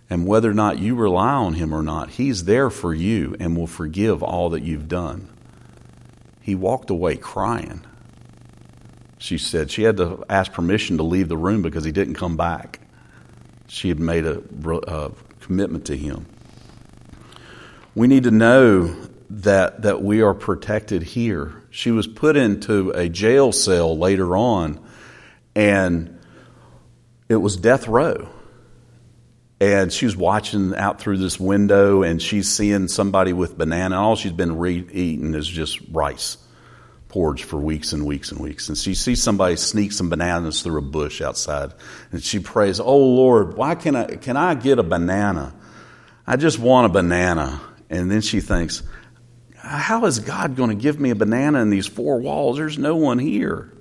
And 0.09 0.27
whether 0.27 0.51
or 0.51 0.55
not 0.55 0.79
you 0.79 0.95
rely 0.95 1.33
on 1.33 1.55
him 1.55 1.75
or 1.75 1.83
not, 1.83 2.11
he's 2.11 2.45
there 2.45 2.71
for 2.71 2.95
you 2.95 3.35
and 3.41 3.57
will 3.57 3.67
forgive 3.67 4.23
all 4.23 4.51
that 4.51 4.63
you've 4.63 4.89
done. 4.89 5.29
He 6.41 6.55
walked 6.55 6.91
away 6.91 7.17
crying. 7.17 7.85
She 9.19 9.39
said 9.39 9.71
she 9.71 9.83
had 9.83 9.97
to 9.97 10.25
ask 10.29 10.53
permission 10.53 10.99
to 10.99 11.03
leave 11.03 11.29
the 11.29 11.37
room 11.37 11.63
because 11.63 11.85
he 11.85 11.93
didn't 11.93 12.15
come 12.15 12.37
back. 12.37 12.81
She 13.67 13.89
had 13.89 13.99
made 13.99 14.27
a, 14.27 14.43
a 14.87 15.11
commitment 15.41 15.87
to 15.87 15.97
him. 15.97 16.27
We 17.95 18.09
need 18.09 18.25
to 18.25 18.31
know 18.31 18.95
that, 19.31 19.83
that 19.83 20.03
we 20.03 20.23
are 20.23 20.35
protected 20.35 21.03
here. 21.03 21.53
She 21.71 21.91
was 21.91 22.07
put 22.07 22.37
into 22.37 22.91
a 22.91 23.09
jail 23.09 23.53
cell 23.53 23.97
later 23.97 24.37
on, 24.37 24.81
and 25.55 26.19
it 27.29 27.37
was 27.37 27.57
death 27.57 27.89
row. 27.89 28.29
And 29.61 29.93
she's 29.93 30.17
watching 30.17 30.75
out 30.75 31.01
through 31.01 31.19
this 31.19 31.39
window 31.39 32.03
and 32.03 32.21
she's 32.21 32.51
seeing 32.51 32.89
somebody 32.89 33.33
with 33.33 33.57
banana. 33.57 33.99
All 33.99 34.17
she's 34.17 34.33
been 34.33 34.59
re- 34.59 34.87
eating 34.93 35.33
is 35.35 35.47
just 35.47 35.81
rice 35.91 36.37
porridge 37.09 37.45
for 37.45 37.59
weeks 37.59 37.93
and 37.93 38.05
weeks 38.05 38.33
and 38.33 38.41
weeks. 38.41 38.69
And 38.69 38.77
she 38.77 38.95
sees 38.95 39.23
somebody 39.23 39.55
sneak 39.55 39.93
some 39.93 40.11
bananas 40.11 40.63
through 40.63 40.79
a 40.79 40.83
bush 40.83 41.23
outside. 41.23 41.73
And 42.11 42.23
she 42.23 42.41
prays, 42.41 42.81
Oh 42.81 42.99
Lord, 42.99 43.57
why 43.57 43.77
can 43.77 43.95
I, 43.95 44.17
can 44.17 44.37
I 44.37 44.55
get 44.57 44.81
a 44.81 44.83
banana? 44.83 45.55
I 46.27 46.37
just 46.37 46.59
want 46.59 46.87
a 46.87 46.89
banana. 46.89 47.61
And 47.95 48.11
then 48.11 48.23
she 48.23 48.41
thinks, 48.41 48.83
How 49.57 50.05
is 50.07 50.19
God 50.19 50.57
going 50.57 50.71
to 50.71 50.75
give 50.75 50.99
me 50.99 51.11
a 51.11 51.15
banana 51.15 51.61
in 51.63 51.71
these 51.71 51.87
four 51.87 52.21
walls? 52.21 52.57
There's 52.57 52.77
no 52.77 52.97
one 52.97 53.21
here. 53.21 53.73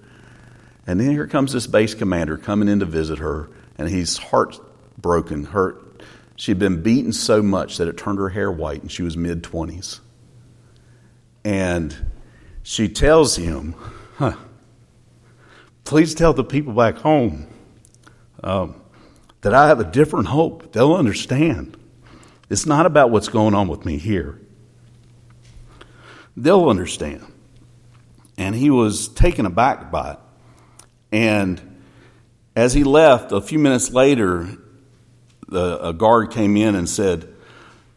And 0.86 1.00
then 1.00 1.10
here 1.10 1.28
comes 1.28 1.52
this 1.52 1.66
base 1.66 1.96
commander 1.96 2.38
coming 2.38 2.68
in 2.68 2.80
to 2.82 2.86
visit 2.86 3.20
her, 3.20 3.50
and 3.78 3.90
he's 3.90 4.18
heartbroken, 4.18 5.46
hurt. 5.46 6.04
She'd 6.36 6.60
been 6.60 6.84
beaten 6.84 7.12
so 7.12 7.42
much 7.42 7.78
that 7.78 7.88
it 7.88 7.98
turned 7.98 8.20
her 8.20 8.30
hair 8.30 8.52
white, 8.52 8.82
and 8.82 8.92
she 8.92 9.02
was 9.02 9.18
mid 9.18 9.44
20s. 9.44 10.00
And 11.44 12.12
she 12.62 12.90
tells 12.90 13.36
him, 13.36 13.74
huh, 14.18 14.36
Please 15.86 16.14
tell 16.14 16.34
the 16.34 16.44
people 16.44 16.74
back 16.74 16.98
home 16.98 17.48
um, 18.44 18.80
that 19.42 19.54
I 19.56 19.68
have 19.68 19.80
a 19.80 19.84
different 19.84 20.28
hope. 20.28 20.72
They'll 20.72 20.94
understand. 20.94 21.78
It's 22.54 22.68
not 22.68 22.86
about 22.86 23.10
what's 23.10 23.30
going 23.30 23.56
on 23.56 23.68
with 23.68 23.84
me 23.84 23.98
here. 23.98 24.40
They'll 26.38 26.70
understand. 26.70 27.26
And 28.38 28.54
he 28.54 28.70
was 28.70 29.08
taken 29.08 29.48
aback 29.48 29.90
by 29.90 30.12
it. 30.12 30.20
And 31.12 31.82
as 32.56 32.76
he 32.76 32.84
left, 32.84 33.32
a 33.32 33.42
few 33.42 33.58
minutes 33.58 33.90
later, 33.90 34.48
the, 35.48 35.84
a 35.84 35.94
guard 35.94 36.30
came 36.30 36.56
in 36.56 36.76
and 36.76 36.88
said, 36.88 37.28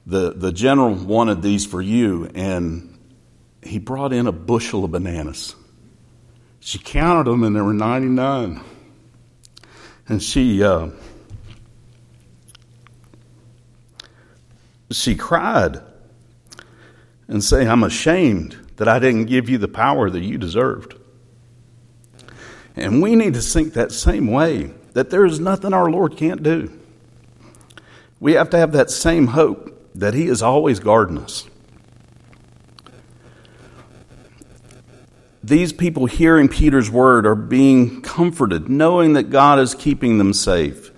the, 0.07 0.33
the 0.33 0.53
general 0.53 0.95
wanted 0.95 1.43
these 1.43 1.67
for 1.67 1.83
you. 1.83 2.31
And 2.35 2.99
he 3.63 3.79
brought 3.79 4.15
in 4.15 4.27
a 4.27 4.33
bushel 4.33 4.87
of 4.87 4.91
bananas. 4.91 5.55
She 6.61 6.79
counted 6.79 7.31
them, 7.31 7.45
and 7.45 7.55
there 7.55 7.63
were 7.63 7.75
99. 7.75 8.63
And 10.09 10.23
she, 10.23 10.63
uh, 10.63 10.89
she 14.91 15.15
cried 15.15 15.81
and 17.29 17.43
say, 17.43 17.67
I'm 17.67 17.83
ashamed 17.83 18.57
that 18.77 18.89
I 18.89 18.99
didn't 18.99 19.27
give 19.27 19.49
you 19.49 19.59
the 19.59 19.69
power 19.69 20.09
that 20.11 20.23
you 20.23 20.39
deserved. 20.39 20.95
And 22.77 23.03
we 23.03 23.17
need 23.17 23.35
to 23.35 23.41
think 23.41 23.73
that 23.73 23.91
same 23.91 24.27
way 24.29 24.73
that 24.93 25.11
there 25.11 25.25
is 25.25 25.41
nothing 25.41 25.73
our 25.73 25.91
Lord 25.91 26.17
can't 26.17 26.43
do. 26.43 26.79
We 28.21 28.35
have 28.35 28.51
to 28.51 28.59
have 28.59 28.73
that 28.73 28.91
same 28.91 29.29
hope 29.29 29.91
that 29.95 30.15
He 30.15 30.27
is 30.29 30.43
always 30.43 30.79
guarding 30.79 31.19
us. 31.19 31.49
These 35.43 35.73
people 35.73 36.07
hearing 36.07 36.49
Peter's 36.49 36.91
word 36.91 37.25
are 37.25 37.37
being 37.37 38.03
comforted, 38.03 38.69
knowing 38.69 39.13
that 39.13 39.31
God 39.31 39.59
is 39.61 39.75
keeping 39.75 40.19
them 40.19 40.33
safe. 40.33 40.91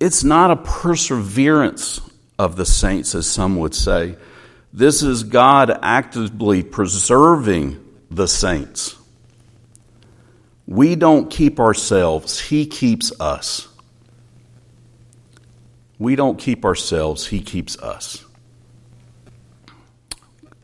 It's 0.00 0.24
not 0.24 0.50
a 0.50 0.56
perseverance 0.56 2.00
of 2.40 2.56
the 2.56 2.64
saints, 2.64 3.14
as 3.14 3.26
some 3.26 3.56
would 3.56 3.74
say. 3.74 4.16
This 4.72 5.02
is 5.02 5.24
God 5.24 5.78
actively 5.82 6.62
preserving 6.62 7.84
the 8.10 8.26
saints. 8.26 8.96
We 10.66 10.94
don't 10.96 11.30
keep 11.30 11.60
ourselves, 11.60 12.40
He 12.40 12.64
keeps 12.64 13.12
us. 13.20 13.68
We 15.98 16.16
don't 16.16 16.38
keep 16.38 16.64
ourselves, 16.64 17.26
He 17.26 17.42
keeps 17.42 17.76
us. 17.76 18.24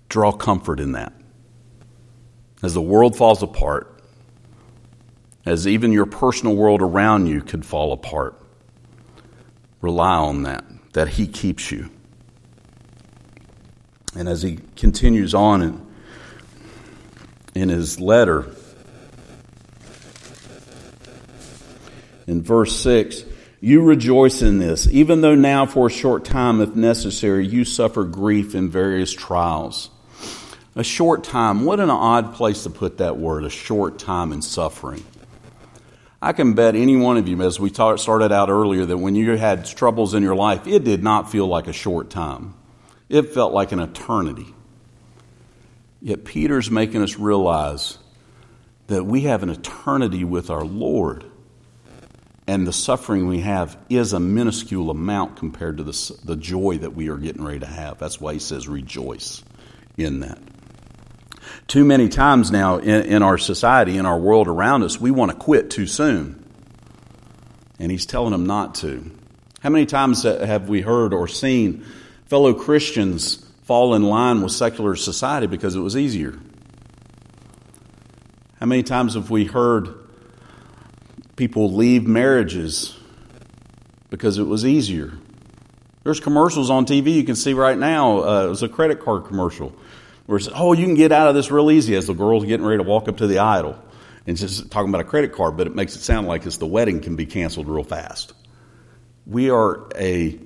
Draw 0.09 0.33
comfort 0.33 0.81
in 0.81 0.93
that. 0.93 1.13
As 2.63 2.73
the 2.73 2.81
world 2.81 3.19
falls 3.19 3.43
apart, 3.43 4.01
as 5.45 5.69
even 5.69 5.93
your 5.93 6.07
personal 6.07 6.57
world 6.57 6.81
around 6.81 7.27
you 7.27 7.43
could 7.43 7.67
fall 7.67 7.93
apart, 7.93 8.41
rely 9.83 10.17
on 10.17 10.45
that, 10.45 10.65
that 10.97 11.09
He 11.09 11.27
keeps 11.27 11.71
you. 11.71 11.91
And 14.17 14.31
as 14.31 14.41
he 14.41 14.61
continues 14.77 15.35
on 15.35 15.61
in, 15.61 15.87
in 17.55 17.69
his 17.69 18.01
letter, 18.01 18.47
in 22.27 22.43
verse 22.43 22.75
6, 22.81 23.25
you 23.61 23.83
rejoice 23.83 24.41
in 24.41 24.57
this, 24.57 24.89
even 24.89 25.21
though 25.21 25.35
now 25.35 25.67
for 25.67 25.89
a 25.89 25.91
short 25.91 26.25
time, 26.25 26.63
if 26.63 26.75
necessary, 26.75 27.47
you 27.47 27.67
suffer 27.67 28.05
grief 28.05 28.55
in 28.55 28.71
various 28.71 29.13
trials. 29.13 29.91
A 30.77 30.83
short 30.83 31.25
time, 31.25 31.67
what 31.67 31.79
an 31.79 31.91
odd 31.91 32.33
place 32.33 32.63
to 32.63 32.71
put 32.71 32.97
that 32.99 33.19
word, 33.19 33.45
a 33.45 33.51
short 33.51 33.99
time 33.99 34.33
in 34.33 34.41
suffering. 34.41 35.05
I 36.27 36.33
can 36.33 36.55
bet 36.55 36.75
any 36.75 36.97
one 36.97 37.19
of 37.19 37.29
you, 37.29 37.41
as 37.43 37.61
we 37.61 37.73
started 37.73 38.33
out 38.33 38.51
earlier, 38.51 38.85
that 38.85 38.99
when 38.99 39.15
you 39.15 39.37
had 39.37 39.65
troubles 39.65 40.13
in 40.13 40.25
your 40.25 40.35
life, 40.35 40.67
it 40.67 40.83
did 40.83 41.01
not 41.01 41.31
feel 41.31 41.47
like 41.47 41.69
a 41.69 41.73
short 41.73 42.11
time. 42.11 42.55
It 43.09 43.33
felt 43.33 43.53
like 43.53 43.71
an 43.71 43.79
eternity. 43.79 44.53
Yet 46.03 46.25
Peter's 46.25 46.69
making 46.69 47.01
us 47.01 47.17
realize 47.17 47.99
that 48.89 49.05
we 49.05 49.21
have 49.21 49.45
an 49.45 49.51
eternity 49.51 50.25
with 50.25 50.51
our 50.51 50.65
Lord. 50.65 51.25
And 52.49 52.67
the 52.67 52.73
suffering 52.73 53.29
we 53.29 53.43
have 53.43 53.79
is 53.89 54.13
a 54.13 54.19
minuscule 54.19 54.91
amount 54.91 55.37
compared 55.37 55.77
to 55.77 55.85
the, 55.85 56.19
the 56.25 56.35
joy 56.35 56.79
that 56.79 56.93
we 56.93 57.09
are 57.09 57.19
getting 57.19 57.45
ready 57.45 57.61
to 57.61 57.67
have. 57.67 58.01
That's 58.01 58.21
why 58.21 58.33
he 58.33 58.41
says 58.41 58.67
rejoice 58.67 59.45
in 59.97 60.19
that. 60.21 60.41
Too 61.69 61.85
many 61.85 62.09
times 62.09 62.53
now 62.53 62.79
in, 62.79 63.07
in 63.07 63.23
our 63.23 63.39
society, 63.39 63.97
in 63.97 64.07
our 64.07 64.19
world 64.19 64.47
around 64.47 64.85
us, 64.85 65.01
we 65.01 65.11
want 65.11 65.33
to 65.33 65.37
quit 65.37 65.71
too 65.71 65.87
soon. 65.87 66.45
And 67.79 67.91
he's 67.91 68.07
telling 68.07 68.31
them 68.31 68.47
not 68.47 68.77
to. 68.77 69.11
How 69.61 69.71
many 69.71 69.87
times 69.87 70.23
have 70.23 70.69
we 70.69 70.81
heard 70.81 71.13
or 71.13 71.27
seen 71.27 71.85
fellow 72.27 72.55
Christians 72.55 73.45
fall 73.65 73.95
in 73.95 74.05
line 74.05 74.43
with 74.43 74.53
secular 74.53 74.95
society 74.95 75.49
because 75.49 75.75
it 75.75 75.81
was 75.81 75.97
easier? 75.97 76.39
How 78.61 78.67
many 78.67 78.85
times 78.85 79.15
have 79.15 79.31
we 79.31 79.45
heard 79.45 79.89
people 81.35 81.73
leave 81.73 82.07
marriages 82.07 82.97
because 84.09 84.39
it 84.39 84.45
was 84.45 84.65
easier? 84.65 85.13
There's 86.05 86.21
commercials 86.21 86.71
on 86.71 86.87
TV 86.87 87.13
you 87.13 87.25
can 87.25 87.35
see 87.35 87.53
right 87.53 87.77
now. 87.77 88.23
Uh, 88.23 88.47
it 88.47 88.49
was 88.49 88.63
a 88.63 88.69
credit 88.69 89.01
card 89.01 89.25
commercial 89.25 89.75
where 90.27 90.39
it 90.39 90.43
says, 90.43 90.53
"Oh, 90.55 90.73
you 90.73 90.85
can 90.85 90.95
get 90.95 91.13
out 91.13 91.29
of 91.29 91.35
this 91.35 91.51
real 91.51 91.71
easy." 91.71 91.95
As 91.97 92.07
the 92.07 92.15
girl's 92.15 92.45
getting 92.45 92.67
ready 92.67 92.83
to 92.83 92.89
walk 92.89 93.09
up 93.09 93.17
to 93.19 93.27
the 93.27 93.39
idol, 93.39 93.77
and 94.27 94.37
just 94.37 94.71
talking 94.71 94.89
about 94.89 95.01
a 95.01 95.05
credit 95.05 95.33
card, 95.33 95.57
but 95.57 95.67
it 95.67 95.75
makes 95.75 95.95
it 95.97 96.03
sound 96.03 96.27
like 96.27 96.47
it's 96.47 96.57
the 96.57 96.67
wedding 96.67 97.01
can 97.01 97.17
be 97.17 97.27
canceled 97.27 97.69
real 97.69 97.85
fast. 97.85 98.33
We 99.27 99.51
are 99.51 99.89
a 99.97 100.39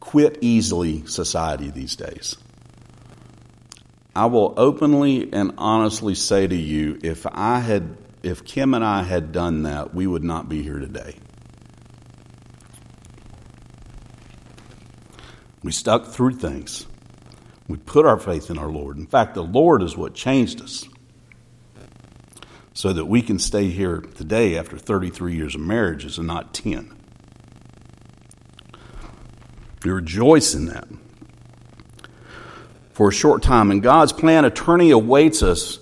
quit 0.00 0.38
easily 0.40 1.06
society 1.06 1.70
these 1.70 1.96
days. 1.96 2.36
I 4.14 4.26
will 4.26 4.52
openly 4.56 5.32
and 5.32 5.54
honestly 5.56 6.14
say 6.14 6.46
to 6.46 6.54
you 6.54 6.98
if 7.02 7.26
I 7.26 7.60
had 7.60 7.96
if 8.22 8.44
Kim 8.44 8.74
and 8.74 8.84
I 8.84 9.02
had 9.02 9.32
done 9.32 9.64
that, 9.64 9.94
we 9.94 10.06
would 10.06 10.22
not 10.22 10.48
be 10.48 10.62
here 10.62 10.78
today. 10.78 11.16
We 15.62 15.72
stuck 15.72 16.06
through 16.06 16.34
things. 16.34 16.86
We 17.68 17.76
put 17.78 18.06
our 18.06 18.18
faith 18.18 18.50
in 18.50 18.58
our 18.58 18.68
Lord. 18.68 18.96
In 18.96 19.06
fact, 19.06 19.34
the 19.34 19.42
Lord 19.42 19.82
is 19.82 19.96
what 19.96 20.14
changed 20.14 20.60
us 20.60 20.88
so 22.74 22.92
that 22.92 23.04
we 23.06 23.22
can 23.22 23.38
stay 23.38 23.68
here 23.68 24.00
today 24.00 24.56
after 24.56 24.78
33 24.78 25.34
years 25.34 25.54
of 25.54 25.60
marriages 25.60 26.18
and 26.18 26.26
not 26.26 26.54
10. 26.54 26.96
We 29.84 29.90
rejoice 29.90 30.54
in 30.54 30.66
that. 30.66 30.88
For 32.92 33.08
a 33.08 33.12
short 33.12 33.42
time, 33.42 33.70
in 33.70 33.80
God's 33.80 34.12
plan, 34.12 34.44
eternity 34.44 34.90
awaits 34.90 35.42
us. 35.42 35.78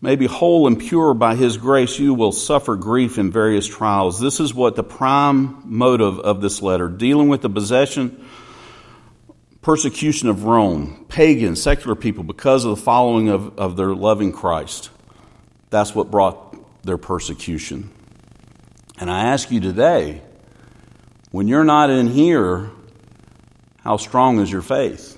Maybe 0.00 0.26
whole 0.26 0.66
and 0.66 0.78
pure 0.78 1.14
by 1.14 1.36
His 1.36 1.56
grace, 1.56 1.98
you 1.98 2.14
will 2.14 2.32
suffer 2.32 2.74
grief 2.74 3.18
in 3.18 3.30
various 3.30 3.66
trials. 3.66 4.20
This 4.20 4.40
is 4.40 4.52
what 4.52 4.74
the 4.74 4.82
prime 4.82 5.62
motive 5.64 6.18
of 6.18 6.40
this 6.40 6.60
letter, 6.60 6.88
dealing 6.88 7.28
with 7.28 7.42
the 7.42 7.48
possession, 7.48 8.26
persecution 9.62 10.28
of 10.28 10.44
Rome, 10.44 11.06
pagan, 11.08 11.56
secular 11.56 11.94
people, 11.94 12.24
because 12.24 12.64
of 12.64 12.76
the 12.76 12.82
following 12.82 13.28
of, 13.28 13.58
of 13.58 13.76
their 13.76 13.94
loving 13.94 14.32
Christ. 14.32 14.90
That's 15.70 15.94
what 15.94 16.10
brought 16.10 16.84
their 16.84 16.98
persecution. 16.98 17.90
And 18.98 19.10
I 19.10 19.26
ask 19.26 19.50
you 19.50 19.60
today, 19.60 20.20
when 21.30 21.48
you're 21.48 21.64
not 21.64 21.90
in 21.90 22.08
here, 22.08 22.70
how 23.80 23.96
strong 23.96 24.40
is 24.40 24.50
your 24.50 24.62
faith? 24.62 25.16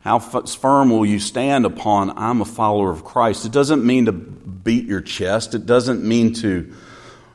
How 0.00 0.18
firm 0.18 0.90
will 0.90 1.06
you 1.06 1.20
stand 1.20 1.66
upon, 1.66 2.18
I'm 2.18 2.40
a 2.40 2.44
follower 2.44 2.90
of 2.90 3.04
Christ? 3.04 3.44
It 3.44 3.52
doesn't 3.52 3.84
mean 3.84 4.06
to 4.06 4.12
beat 4.12 4.86
your 4.86 5.00
chest, 5.00 5.54
it 5.54 5.66
doesn't 5.66 6.02
mean 6.02 6.32
to 6.34 6.74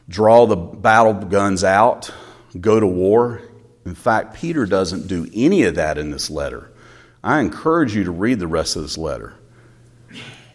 draw 0.09 0.45
the 0.45 0.55
battle 0.55 1.13
guns 1.13 1.63
out, 1.63 2.11
go 2.59 2.79
to 2.79 2.87
war. 2.87 3.41
In 3.85 3.95
fact, 3.95 4.35
Peter 4.35 4.65
doesn't 4.65 5.07
do 5.07 5.27
any 5.33 5.63
of 5.63 5.75
that 5.75 5.97
in 5.97 6.09
this 6.09 6.29
letter. 6.29 6.71
I 7.23 7.39
encourage 7.39 7.95
you 7.95 8.03
to 8.05 8.11
read 8.11 8.39
the 8.39 8.47
rest 8.47 8.75
of 8.75 8.81
this 8.81 8.97
letter. 8.97 9.35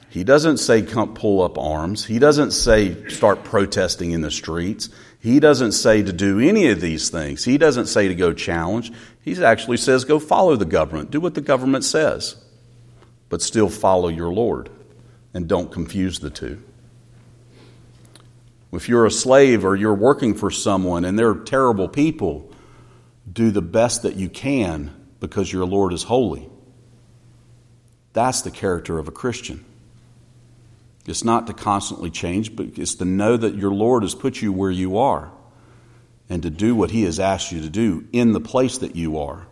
He 0.08 0.24
doesn't 0.24 0.56
say 0.58 0.82
come 0.82 1.14
pull 1.14 1.40
up 1.40 1.56
arms. 1.56 2.04
He 2.04 2.18
doesn't 2.18 2.50
say 2.50 3.08
start 3.08 3.44
protesting 3.44 4.10
in 4.10 4.22
the 4.22 4.30
streets. 4.30 4.88
He 5.20 5.38
doesn't 5.38 5.72
say 5.72 6.02
to 6.02 6.12
do 6.12 6.40
any 6.40 6.68
of 6.68 6.80
these 6.80 7.10
things. 7.10 7.44
He 7.44 7.58
doesn't 7.58 7.86
say 7.86 8.08
to 8.08 8.14
go 8.16 8.32
challenge. 8.32 8.92
He 9.22 9.42
actually 9.42 9.76
says 9.76 10.04
go 10.04 10.18
follow 10.18 10.56
the 10.56 10.64
government. 10.64 11.12
Do 11.12 11.20
what 11.20 11.34
the 11.34 11.40
government 11.40 11.84
says, 11.84 12.36
but 13.28 13.40
still 13.40 13.68
follow 13.68 14.08
your 14.08 14.32
Lord 14.32 14.68
and 15.32 15.46
don't 15.46 15.70
confuse 15.70 16.18
the 16.18 16.30
two. 16.30 16.60
If 18.72 18.88
you're 18.88 19.06
a 19.06 19.10
slave 19.12 19.64
or 19.64 19.76
you're 19.76 19.94
working 19.94 20.34
for 20.34 20.50
someone 20.50 21.04
and 21.04 21.16
they're 21.16 21.34
terrible 21.34 21.88
people, 21.88 22.49
do 23.30 23.50
the 23.50 23.62
best 23.62 24.02
that 24.02 24.16
you 24.16 24.28
can 24.28 24.94
because 25.20 25.52
your 25.52 25.64
Lord 25.64 25.92
is 25.92 26.04
holy. 26.04 26.48
That's 28.12 28.42
the 28.42 28.50
character 28.50 28.98
of 28.98 29.08
a 29.08 29.12
Christian. 29.12 29.64
It's 31.06 31.24
not 31.24 31.46
to 31.46 31.52
constantly 31.52 32.10
change, 32.10 32.54
but 32.54 32.78
it's 32.78 32.94
to 32.96 33.04
know 33.04 33.36
that 33.36 33.54
your 33.54 33.72
Lord 33.72 34.02
has 34.02 34.14
put 34.14 34.42
you 34.42 34.52
where 34.52 34.70
you 34.70 34.98
are 34.98 35.32
and 36.28 36.42
to 36.42 36.50
do 36.50 36.74
what 36.74 36.90
He 36.90 37.04
has 37.04 37.18
asked 37.18 37.52
you 37.52 37.60
to 37.62 37.70
do 37.70 38.06
in 38.12 38.32
the 38.32 38.40
place 38.40 38.78
that 38.78 38.96
you 38.96 39.18
are. 39.18 39.46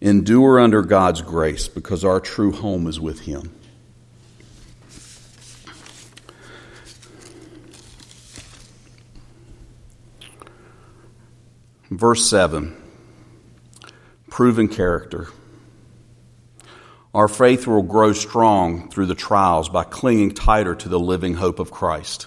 Endure 0.00 0.60
under 0.60 0.82
God's 0.82 1.22
grace 1.22 1.68
because 1.68 2.04
our 2.04 2.20
true 2.20 2.52
home 2.52 2.86
is 2.86 3.00
with 3.00 3.20
Him. 3.20 3.50
Verse 11.96 12.28
7 12.28 12.76
proven 14.28 14.68
character. 14.68 15.28
Our 17.14 17.26
faith 17.26 17.66
will 17.66 17.80
grow 17.80 18.12
strong 18.12 18.90
through 18.90 19.06
the 19.06 19.14
trials 19.14 19.70
by 19.70 19.84
clinging 19.84 20.32
tighter 20.34 20.74
to 20.74 20.90
the 20.90 21.00
living 21.00 21.32
hope 21.32 21.58
of 21.58 21.70
Christ. 21.70 22.26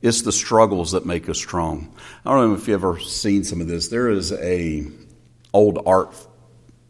It's 0.00 0.22
the 0.22 0.32
struggles 0.32 0.92
that 0.92 1.04
make 1.04 1.28
us 1.28 1.36
strong. 1.36 1.94
I 2.24 2.30
don't 2.30 2.48
know 2.48 2.54
if 2.54 2.66
you've 2.66 2.82
ever 2.82 2.98
seen 2.98 3.44
some 3.44 3.60
of 3.60 3.68
this. 3.68 3.88
There 3.88 4.08
is 4.08 4.32
a 4.32 4.86
old 5.52 5.82
art 5.84 6.16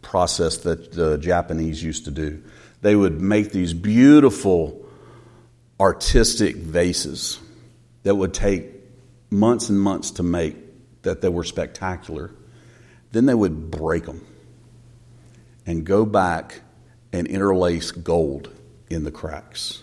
process 0.03 0.59
that 0.59 0.92
the 0.92 1.18
Japanese 1.18 1.83
used 1.83 2.05
to 2.05 2.12
do. 2.12 2.45
They 2.83 2.95
would 2.95 3.21
make 3.21 3.51
these 3.51 3.75
beautiful 3.75 4.87
artistic 5.81 6.55
vases 6.55 7.40
that 8.05 8.14
would 8.14 8.35
take 8.35 8.66
months 9.31 9.68
and 9.68 9.81
months 9.81 10.12
to 10.12 10.23
make 10.23 10.71
that 11.02 11.20
they 11.20 11.28
were 11.28 11.44
spectacular. 11.44 12.30
Then 13.12 13.26
they 13.26 13.34
would 13.34 13.70
break 13.70 14.06
them 14.06 14.26
and 15.66 15.84
go 15.84 16.04
back 16.04 16.60
and 17.12 17.26
interlace 17.26 17.90
gold 17.90 18.50
in 18.88 19.04
the 19.04 19.10
cracks. 19.10 19.82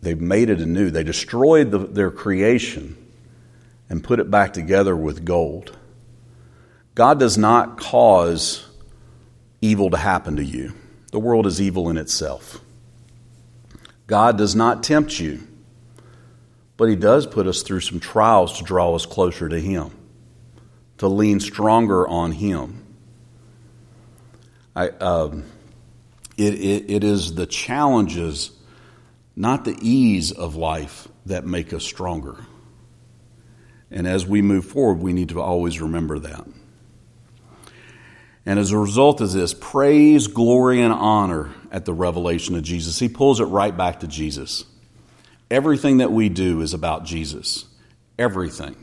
They 0.00 0.14
made 0.14 0.50
it 0.50 0.60
anew. 0.60 0.90
They 0.90 1.04
destroyed 1.04 1.70
the, 1.70 1.78
their 1.78 2.10
creation 2.10 2.96
and 3.88 4.02
put 4.02 4.20
it 4.20 4.30
back 4.30 4.52
together 4.52 4.96
with 4.96 5.24
gold. 5.24 5.76
God 6.94 7.18
does 7.18 7.38
not 7.38 7.78
cause 7.78 8.66
evil 9.60 9.90
to 9.90 9.96
happen 9.96 10.36
to 10.36 10.44
you. 10.44 10.72
The 11.12 11.20
world 11.20 11.46
is 11.46 11.60
evil 11.60 11.88
in 11.88 11.96
itself. 11.96 12.60
God 14.06 14.36
does 14.36 14.54
not 14.54 14.82
tempt 14.82 15.20
you, 15.20 15.46
but 16.82 16.88
He 16.88 16.96
does 16.96 17.28
put 17.28 17.46
us 17.46 17.62
through 17.62 17.78
some 17.78 18.00
trials 18.00 18.58
to 18.58 18.64
draw 18.64 18.92
us 18.92 19.06
closer 19.06 19.48
to 19.48 19.60
Him, 19.60 19.92
to 20.98 21.06
lean 21.06 21.38
stronger 21.38 22.08
on 22.08 22.32
Him. 22.32 22.84
I, 24.74 24.88
um, 24.88 25.44
it, 26.36 26.54
it, 26.54 26.90
it 26.90 27.04
is 27.04 27.36
the 27.36 27.46
challenges, 27.46 28.50
not 29.36 29.64
the 29.64 29.78
ease 29.80 30.32
of 30.32 30.56
life, 30.56 31.06
that 31.26 31.46
make 31.46 31.72
us 31.72 31.84
stronger. 31.84 32.34
And 33.92 34.08
as 34.08 34.26
we 34.26 34.42
move 34.42 34.64
forward, 34.64 34.98
we 34.98 35.12
need 35.12 35.28
to 35.28 35.40
always 35.40 35.80
remember 35.80 36.18
that. 36.18 36.44
And 38.44 38.58
as 38.58 38.72
a 38.72 38.78
result 38.78 39.20
of 39.20 39.30
this, 39.30 39.54
praise, 39.54 40.26
glory, 40.26 40.82
and 40.82 40.92
honor 40.92 41.54
at 41.70 41.84
the 41.84 41.94
revelation 41.94 42.56
of 42.56 42.64
Jesus. 42.64 42.98
He 42.98 43.08
pulls 43.08 43.38
it 43.38 43.44
right 43.44 43.76
back 43.76 44.00
to 44.00 44.08
Jesus. 44.08 44.64
Everything 45.52 45.98
that 45.98 46.10
we 46.10 46.30
do 46.30 46.62
is 46.62 46.72
about 46.72 47.04
Jesus. 47.04 47.66
Everything. 48.18 48.74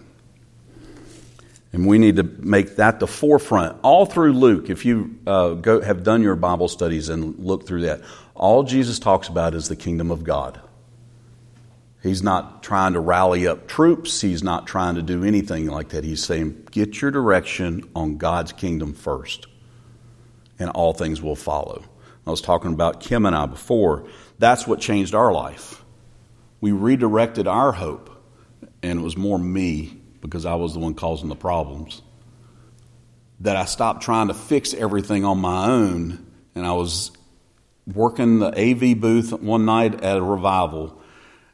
And 1.73 1.88
we 1.88 1.97
need 1.97 2.17
to 2.17 2.23
make 2.23 2.75
that 2.75 2.99
the 2.99 3.08
forefront. 3.08 3.79
All 3.82 4.05
through 4.05 4.34
Luke, 4.34 4.69
if 4.69 4.86
you 4.86 5.17
uh, 5.25 5.55
go, 5.55 5.82
have 5.82 6.03
done 6.03 6.21
your 6.21 6.36
Bible 6.36 6.67
studies 6.67 7.10
and 7.10 7.39
look 7.39 7.65
through 7.65 7.82
that, 7.82 8.01
all 8.36 8.62
Jesus 8.62 8.99
talks 8.99 9.29
about 9.29 9.55
is 9.55 9.67
the 9.67 9.75
kingdom 9.75 10.12
of 10.12 10.23
God. 10.23 10.62
He's 12.03 12.21
not 12.21 12.62
trying 12.62 12.93
to 12.93 12.99
rally 12.99 13.47
up 13.47 13.67
troops. 13.67 14.21
He's 14.21 14.43
not 14.43 14.67
trying 14.67 14.93
to 14.93 15.01
do 15.01 15.23
anything 15.23 15.65
like 15.65 15.89
that. 15.89 16.03
He's 16.03 16.23
saying, 16.23 16.67
get 16.69 17.01
your 17.01 17.10
direction 17.10 17.89
on 17.95 18.17
God's 18.17 18.51
kingdom 18.51 18.93
first, 18.93 19.47
and 20.60 20.69
all 20.69 20.93
things 20.93 21.19
will 21.19 21.36
follow. 21.36 21.84
I 22.27 22.29
was 22.29 22.41
talking 22.41 22.73
about 22.73 22.99
Kim 22.99 23.25
and 23.25 23.36
I 23.36 23.47
before. 23.47 24.05
That's 24.38 24.67
what 24.67 24.79
changed 24.79 25.15
our 25.15 25.34
life. 25.34 25.84
We 26.61 26.71
redirected 26.71 27.47
our 27.47 27.71
hope, 27.71 28.09
and 28.83 28.99
it 28.99 29.01
was 29.01 29.17
more 29.17 29.39
me 29.39 29.99
because 30.21 30.45
I 30.45 30.55
was 30.55 30.73
the 30.73 30.79
one 30.79 30.93
causing 30.93 31.29
the 31.29 31.35
problems. 31.35 32.01
That 33.41 33.55
I 33.55 33.65
stopped 33.65 34.03
trying 34.03 34.27
to 34.27 34.33
fix 34.33 34.73
everything 34.73 35.23
on 35.23 35.39
my 35.39 35.67
own, 35.67 36.25
and 36.55 36.65
I 36.65 36.73
was 36.73 37.11
working 37.87 38.39
the 38.39 38.47
AV 38.47 38.99
booth 38.99 39.31
one 39.31 39.65
night 39.65 40.03
at 40.03 40.17
a 40.17 40.21
revival. 40.21 40.98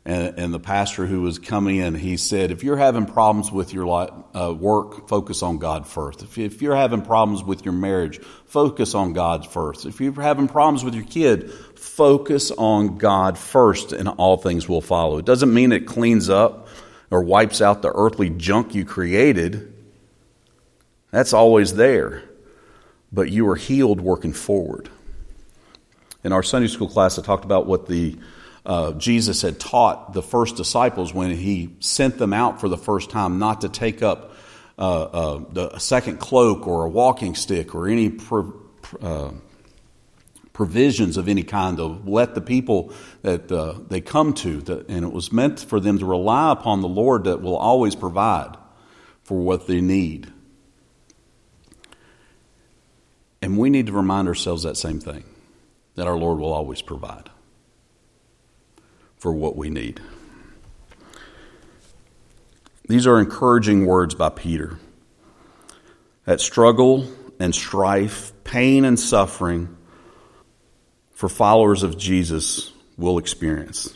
And, 0.07 0.37
and 0.37 0.53
the 0.53 0.59
pastor 0.59 1.07
who 1.07 1.21
was 1.21 1.39
coming 1.39 1.77
in, 1.77 1.95
he 1.95 2.17
said, 2.17 2.51
If 2.51 2.63
you're 2.63 2.77
having 2.77 3.07
problems 3.07 3.51
with 3.51 3.73
your 3.73 3.87
uh, 4.35 4.53
work, 4.53 5.09
focus 5.09 5.41
on 5.41 5.57
God 5.57 5.87
first. 5.87 6.21
If, 6.21 6.37
if 6.37 6.61
you're 6.61 6.75
having 6.75 7.01
problems 7.01 7.43
with 7.43 7.65
your 7.65 7.73
marriage, 7.73 8.19
focus 8.45 8.93
on 8.93 9.13
God 9.13 9.47
first. 9.47 9.87
If 9.87 9.99
you're 9.99 10.13
having 10.13 10.47
problems 10.47 10.83
with 10.83 10.93
your 10.93 11.05
kid, 11.05 11.51
focus 11.51 12.51
on 12.51 12.99
God 12.99 13.35
first, 13.39 13.93
and 13.93 14.07
all 14.07 14.37
things 14.37 14.69
will 14.69 14.81
follow. 14.81 15.17
It 15.17 15.25
doesn't 15.25 15.51
mean 15.51 15.71
it 15.71 15.87
cleans 15.87 16.29
up 16.29 16.67
or 17.09 17.23
wipes 17.23 17.59
out 17.59 17.81
the 17.81 17.91
earthly 17.95 18.29
junk 18.29 18.75
you 18.75 18.85
created. 18.85 19.73
That's 21.09 21.33
always 21.33 21.73
there. 21.73 22.23
But 23.11 23.31
you 23.31 23.49
are 23.49 23.55
healed 23.55 24.01
working 24.01 24.33
forward. 24.33 24.89
In 26.23 26.31
our 26.31 26.43
Sunday 26.43 26.67
school 26.67 26.89
class, 26.89 27.17
I 27.17 27.23
talked 27.23 27.45
about 27.45 27.65
what 27.65 27.87
the 27.87 28.17
uh, 28.65 28.93
Jesus 28.93 29.41
had 29.41 29.59
taught 29.59 30.13
the 30.13 30.23
first 30.23 30.55
disciples 30.55 31.13
when 31.13 31.31
he 31.31 31.75
sent 31.79 32.17
them 32.17 32.33
out 32.33 32.59
for 32.59 32.67
the 32.67 32.77
first 32.77 33.09
time 33.09 33.37
not 33.37 33.61
to 33.61 33.69
take 33.69 34.01
up 34.01 34.33
uh, 34.77 35.03
uh, 35.03 35.43
the, 35.51 35.75
a 35.75 35.79
second 35.79 36.19
cloak 36.19 36.67
or 36.67 36.85
a 36.85 36.89
walking 36.89 37.35
stick 37.35 37.75
or 37.75 37.87
any 37.87 38.09
pro, 38.09 38.53
uh, 39.01 39.31
provisions 40.51 41.17
of 41.17 41.27
any 41.27 41.43
kind 41.43 41.77
to 41.77 41.85
let 41.85 42.33
the 42.33 42.41
people 42.41 42.91
that 43.21 43.51
uh, 43.51 43.75
they 43.87 44.01
come 44.01 44.33
to, 44.33 44.61
that, 44.61 44.89
and 44.89 45.05
it 45.05 45.11
was 45.11 45.31
meant 45.31 45.59
for 45.59 45.79
them 45.79 45.99
to 45.99 46.05
rely 46.05 46.51
upon 46.51 46.81
the 46.81 46.87
Lord 46.87 47.25
that 47.25 47.41
will 47.41 47.57
always 47.57 47.95
provide 47.95 48.57
for 49.23 49.37
what 49.37 49.67
they 49.67 49.79
need. 49.79 50.31
And 53.41 53.57
we 53.57 53.69
need 53.69 53.87
to 53.87 53.93
remind 53.93 54.27
ourselves 54.27 54.63
that 54.63 54.75
same 54.75 54.99
thing 54.99 55.23
that 55.93 56.07
our 56.07 56.17
Lord 56.17 56.39
will 56.39 56.51
always 56.51 56.81
provide 56.81 57.29
for 59.17 59.33
what 59.33 59.55
we 59.55 59.69
need. 59.69 60.01
These 62.87 63.07
are 63.07 63.19
encouraging 63.19 63.85
words 63.85 64.13
by 64.13 64.29
Peter. 64.29 64.77
That 66.25 66.39
struggle 66.39 67.07
and 67.39 67.53
strife, 67.53 68.31
pain 68.43 68.85
and 68.85 68.99
suffering, 68.99 69.75
for 71.11 71.29
followers 71.29 71.83
of 71.83 71.97
Jesus 71.97 72.71
will 72.97 73.17
experience. 73.17 73.95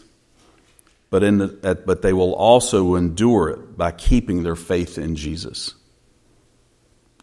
But, 1.10 1.24
in 1.24 1.40
the, 1.40 1.82
but 1.86 2.02
they 2.02 2.14
will 2.14 2.34
also 2.34 2.96
endure 2.96 3.50
it 3.50 3.78
by 3.78 3.92
keeping 3.92 4.44
their 4.44 4.56
faith 4.56 4.98
in 4.98 5.16
Jesus. 5.16 5.74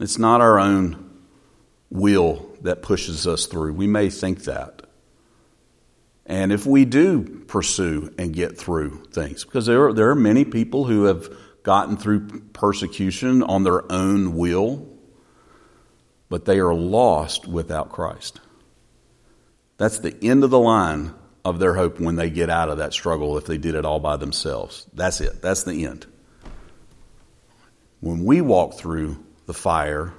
It's 0.01 0.19
not 0.19 0.41
our 0.41 0.59
own 0.59 1.11
will 1.91 2.51
that 2.63 2.83
pushes 2.83 3.27
us 3.27 3.47
through. 3.47 3.73
We 3.73 3.87
may 3.87 4.11
think 4.11 4.45
that. 4.45 4.76
And 6.27 6.53
if 6.53 6.67
we 6.67 6.85
do 6.85 7.23
pursue 7.47 8.13
and 8.19 8.35
get 8.35 8.59
through 8.59 9.05
things, 9.13 9.45
because 9.45 9.67
there 9.67 9.87
are, 9.87 9.93
there 9.93 10.11
are 10.11 10.17
many 10.17 10.45
people 10.45 10.85
who 10.85 11.05
have 11.05 11.29
gotten 11.63 11.97
through 11.97 12.29
persecution 12.53 13.43
on 13.45 13.63
their 13.63 13.91
own 13.91 14.35
will, 14.35 14.89
but 16.29 16.45
they 16.45 16.59
are 16.59 16.75
lost 16.75 17.47
without 17.47 17.91
Christ. 17.91 18.41
That's 19.77 20.01
the 20.01 20.17
end 20.23 20.43
of 20.43 20.51
the 20.51 20.59
line 20.59 21.15
of 21.45 21.61
their 21.61 21.75
hope 21.75 22.01
when 22.01 22.17
they 22.17 22.29
get 22.29 22.51
out 22.51 22.71
of 22.71 22.79
that 22.79 22.93
struggle 22.93 23.39
if 23.39 23.47
they 23.47 23.59
did 23.59 23.77
it 23.77 23.85
all 23.85 24.01
by 24.01 24.17
themselves. 24.17 24.87
That's 24.95 25.21
it. 25.21 25.43
That's 25.43 25.63
the 25.63 25.85
end. 25.85 26.07
When 28.01 28.25
we 28.25 28.41
walk 28.41 28.75
through 28.75 29.25
the 29.47 29.55
fire 29.55 30.13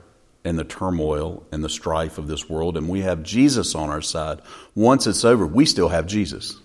and 0.47 0.57
the 0.57 0.63
turmoil 0.63 1.45
and 1.51 1.61
the 1.61 1.67
strife 1.69 2.17
of 2.17 2.27
this 2.27 2.49
world 2.49 2.77
and 2.77 2.87
we 2.87 3.01
have 3.01 3.21
Jesus 3.21 3.75
on 3.75 3.89
our 3.89 4.01
side, 4.01 4.39
once 4.75 5.05
it's 5.05 5.25
over, 5.25 5.45
we 5.45 5.65
still 5.65 5.89
have 5.89 6.07
Jesus. 6.07 6.57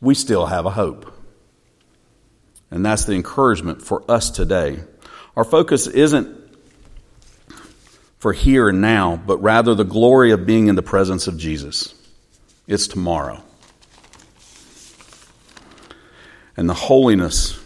We 0.00 0.14
still 0.14 0.46
have 0.46 0.64
a 0.64 0.70
hope. 0.70 1.12
And 2.70 2.86
that's 2.86 3.04
the 3.04 3.12
encouragement 3.12 3.82
for 3.82 4.10
us 4.10 4.30
today. 4.30 4.82
Our 5.36 5.44
focus 5.44 5.86
isn't 5.86 6.38
for 8.16 8.32
here 8.32 8.70
and 8.70 8.80
now, 8.80 9.16
but 9.16 9.36
rather 9.42 9.74
the 9.74 9.84
glory 9.84 10.30
of 10.30 10.46
being 10.46 10.68
in 10.68 10.74
the 10.74 10.82
presence 10.82 11.26
of 11.26 11.36
Jesus. 11.36 11.94
It's 12.66 12.86
tomorrow. 12.86 13.44
And 16.56 16.66
the 16.66 16.74
holiness 16.74 17.60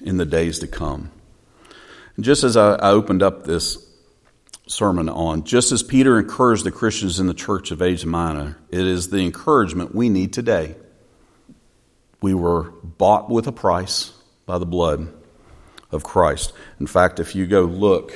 in 0.00 0.16
the 0.16 0.26
days 0.26 0.60
to 0.60 0.68
come. 0.68 1.10
And 2.14 2.24
just 2.24 2.44
as 2.44 2.56
I, 2.56 2.76
opened 2.76 3.24
up 3.24 3.44
this 3.44 3.88
sermon 4.72 5.08
on, 5.08 5.44
just 5.44 5.72
as 5.72 5.82
Peter 5.82 6.18
encouraged 6.18 6.64
the 6.64 6.72
Christians 6.72 7.20
in 7.20 7.26
the 7.26 7.34
church 7.34 7.70
of 7.70 7.82
Asia 7.82 8.06
Minor, 8.06 8.58
it 8.70 8.86
is 8.86 9.10
the 9.10 9.18
encouragement 9.18 9.94
we 9.94 10.08
need 10.08 10.32
today. 10.32 10.74
We 12.20 12.34
were 12.34 12.70
bought 12.82 13.28
with 13.28 13.46
a 13.46 13.52
price 13.52 14.12
by 14.46 14.58
the 14.58 14.66
blood 14.66 15.12
of 15.90 16.04
Christ. 16.04 16.52
In 16.80 16.86
fact, 16.86 17.20
if 17.20 17.34
you 17.34 17.46
go 17.46 17.62
look 17.62 18.12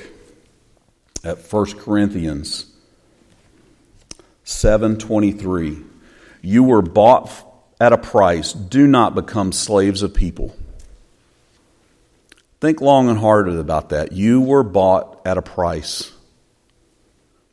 at 1.24 1.38
1 1.38 1.78
Corinthians 1.78 2.66
7:23 4.44 5.84
you 6.40 6.62
were 6.62 6.82
bought 6.82 7.30
at 7.80 7.92
a 7.92 7.98
price 7.98 8.52
do 8.52 8.86
not 8.86 9.16
become 9.16 9.50
slaves 9.50 10.02
of 10.02 10.14
people 10.14 10.54
Think 12.60 12.80
long 12.80 13.08
and 13.08 13.18
hard 13.18 13.48
about 13.48 13.90
that. 13.90 14.12
You 14.12 14.40
were 14.40 14.62
bought 14.62 15.20
at 15.26 15.36
a 15.36 15.42
price. 15.42 16.12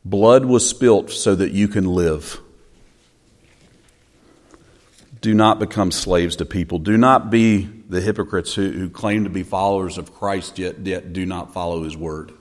Blood 0.04 0.44
was 0.44 0.68
spilt 0.68 1.10
so 1.10 1.34
that 1.34 1.52
you 1.52 1.68
can 1.68 1.86
live. 1.86 2.40
Do 5.20 5.32
not 5.32 5.58
become 5.58 5.90
slaves 5.90 6.36
to 6.36 6.44
people. 6.44 6.78
Do 6.78 6.98
not 6.98 7.30
be 7.30 7.62
the 7.88 8.02
hypocrites 8.02 8.54
who, 8.54 8.70
who 8.70 8.90
claim 8.90 9.24
to 9.24 9.30
be 9.30 9.42
followers 9.42 9.96
of 9.96 10.12
Christ 10.12 10.58
yet, 10.58 10.80
yet 10.80 11.14
do 11.14 11.24
not 11.24 11.54
follow 11.54 11.82
his 11.84 11.96
word. 11.96 12.32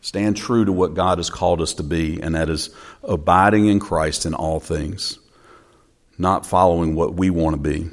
Stand 0.00 0.36
true 0.36 0.64
to 0.64 0.72
what 0.72 0.94
God 0.94 1.18
has 1.18 1.28
called 1.28 1.60
us 1.60 1.74
to 1.74 1.82
be, 1.82 2.20
and 2.22 2.34
that 2.34 2.48
is 2.48 2.70
abiding 3.02 3.66
in 3.66 3.80
Christ 3.80 4.24
in 4.24 4.34
all 4.34 4.60
things, 4.60 5.18
not 6.16 6.46
following 6.46 6.94
what 6.94 7.14
we 7.14 7.28
want 7.30 7.56
to 7.56 7.60
be. 7.60 7.90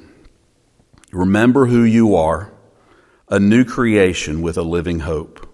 Remember 1.11 1.65
who 1.65 1.83
you 1.83 2.15
are 2.15 2.51
a 3.29 3.39
new 3.39 3.65
creation 3.65 4.41
with 4.41 4.57
a 4.57 4.61
living 4.61 4.99
hope. 4.99 5.49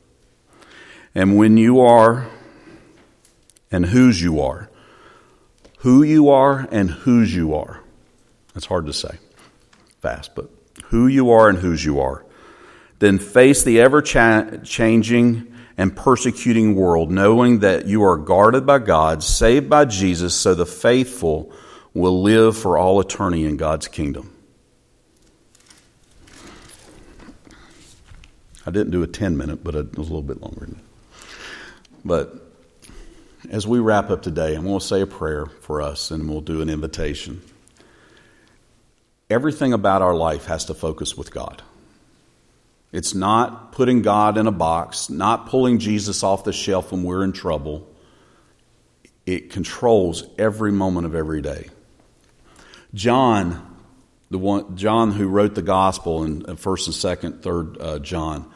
And 1.15 1.37
when 1.37 1.57
you 1.57 1.81
are, 1.81 2.27
and 3.73 3.87
whose 3.87 4.21
you 4.21 4.39
are, 4.39 4.69
who 5.79 6.01
you 6.03 6.29
are 6.29 6.65
and 6.71 6.89
whose 6.89 7.35
you 7.35 7.53
are. 7.53 7.81
That's 8.53 8.67
hard 8.67 8.85
to 8.85 8.93
say 8.93 9.17
fast, 9.99 10.35
but 10.35 10.49
who 10.85 11.07
you 11.07 11.31
are 11.31 11.49
and 11.49 11.57
whose 11.57 11.83
you 11.83 11.99
are. 11.99 12.25
Then 12.99 13.19
face 13.19 13.63
the 13.63 13.81
ever 13.81 14.01
changing 14.01 15.53
and 15.75 15.95
persecuting 15.95 16.75
world, 16.75 17.11
knowing 17.11 17.59
that 17.59 17.87
you 17.87 18.03
are 18.03 18.15
guarded 18.15 18.65
by 18.65 18.77
God, 18.79 19.23
saved 19.23 19.69
by 19.69 19.85
Jesus, 19.85 20.35
so 20.35 20.53
the 20.53 20.65
faithful 20.67 21.51
will 21.93 22.21
live 22.21 22.55
for 22.55 22.77
all 22.77 23.01
eternity 23.01 23.45
in 23.45 23.57
God's 23.57 23.87
kingdom. 23.87 24.29
I 28.65 28.71
didn't 28.71 28.91
do 28.91 29.03
a 29.03 29.07
10 29.07 29.35
minute, 29.35 29.63
but 29.63 29.75
it 29.75 29.97
was 29.97 30.07
a 30.07 30.11
little 30.11 30.21
bit 30.21 30.41
longer. 30.41 30.69
But 32.05 32.42
as 33.49 33.67
we 33.67 33.79
wrap 33.79 34.09
up 34.09 34.21
today, 34.21 34.55
I'm 34.55 34.63
going 34.63 34.79
to 34.79 34.85
say 34.85 35.01
a 35.01 35.07
prayer 35.07 35.45
for 35.45 35.81
us 35.81 36.11
and 36.11 36.29
we'll 36.29 36.41
do 36.41 36.61
an 36.61 36.69
invitation. 36.69 37.41
Everything 39.29 39.73
about 39.73 40.01
our 40.01 40.15
life 40.15 40.45
has 40.45 40.65
to 40.65 40.73
focus 40.73 41.17
with 41.17 41.31
God. 41.31 41.61
It's 42.91 43.15
not 43.15 43.71
putting 43.71 44.01
God 44.01 44.37
in 44.37 44.45
a 44.45 44.51
box, 44.51 45.09
not 45.09 45.47
pulling 45.47 45.79
Jesus 45.79 46.23
off 46.23 46.43
the 46.43 46.53
shelf 46.53 46.91
when 46.91 47.03
we're 47.03 47.23
in 47.23 47.31
trouble. 47.31 47.87
It 49.25 49.49
controls 49.49 50.23
every 50.37 50.71
moment 50.71 51.07
of 51.07 51.15
every 51.15 51.41
day. 51.41 51.69
John, 52.93 53.77
the 54.29 54.37
one, 54.37 54.77
John 54.77 55.11
who 55.11 55.27
wrote 55.27 55.55
the 55.55 55.63
gospel 55.63 56.23
in 56.23 56.45
uh, 56.45 56.55
First 56.55 56.87
and 56.87 56.93
Second, 56.93 57.41
Third 57.41 57.77
uh, 57.79 57.99
John, 57.99 58.51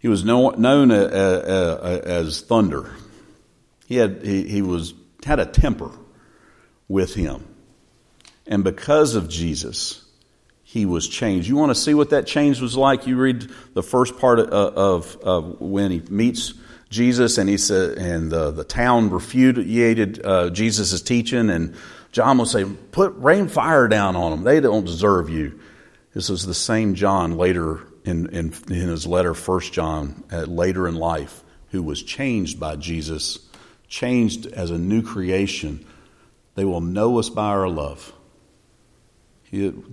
he 0.00 0.08
was 0.08 0.24
known 0.24 0.90
uh, 0.90 0.94
uh, 0.94 2.00
as 2.04 2.40
thunder. 2.40 2.90
He 3.94 4.00
had 4.00 4.24
he, 4.24 4.42
he 4.48 4.60
was 4.60 4.92
had 5.24 5.38
a 5.38 5.46
temper 5.46 5.92
with 6.88 7.14
him, 7.14 7.46
and 8.44 8.64
because 8.64 9.14
of 9.14 9.28
Jesus, 9.28 10.04
he 10.64 10.84
was 10.84 11.06
changed. 11.06 11.46
You 11.46 11.54
want 11.54 11.70
to 11.70 11.76
see 11.76 11.94
what 11.94 12.10
that 12.10 12.26
change 12.26 12.60
was 12.60 12.76
like? 12.76 13.06
You 13.06 13.16
read 13.16 13.48
the 13.72 13.84
first 13.84 14.18
part 14.18 14.40
of, 14.40 14.48
of, 14.48 15.16
of 15.22 15.60
when 15.60 15.92
he 15.92 16.00
meets 16.10 16.54
Jesus, 16.90 17.38
and 17.38 17.48
he 17.48 17.56
said, 17.56 17.96
and 17.98 18.32
the, 18.32 18.50
the 18.50 18.64
town 18.64 19.10
refuted 19.10 20.26
uh, 20.26 20.50
Jesus' 20.50 21.00
teaching, 21.00 21.48
and 21.48 21.76
John 22.10 22.36
will 22.38 22.46
say, 22.46 22.64
"Put 22.64 23.14
rain 23.14 23.46
fire 23.46 23.86
down 23.86 24.16
on 24.16 24.32
them. 24.32 24.42
They 24.42 24.58
don't 24.58 24.84
deserve 24.84 25.30
you." 25.30 25.60
This 26.14 26.30
is 26.30 26.44
the 26.44 26.52
same 26.52 26.96
John 26.96 27.36
later 27.36 27.86
in, 28.04 28.26
in, 28.30 28.52
in 28.68 28.88
his 28.88 29.06
letter, 29.06 29.34
First 29.34 29.72
John, 29.72 30.24
uh, 30.32 30.46
later 30.46 30.88
in 30.88 30.96
life, 30.96 31.44
who 31.70 31.84
was 31.84 32.02
changed 32.02 32.58
by 32.58 32.74
Jesus, 32.74 33.38
changed 33.88 34.46
as 34.46 34.70
a 34.70 34.78
new 34.78 35.02
creation. 35.02 35.84
They 36.54 36.64
will 36.64 36.80
know 36.80 37.18
us 37.18 37.28
by 37.28 37.48
our 37.48 37.68
love. 37.68 38.12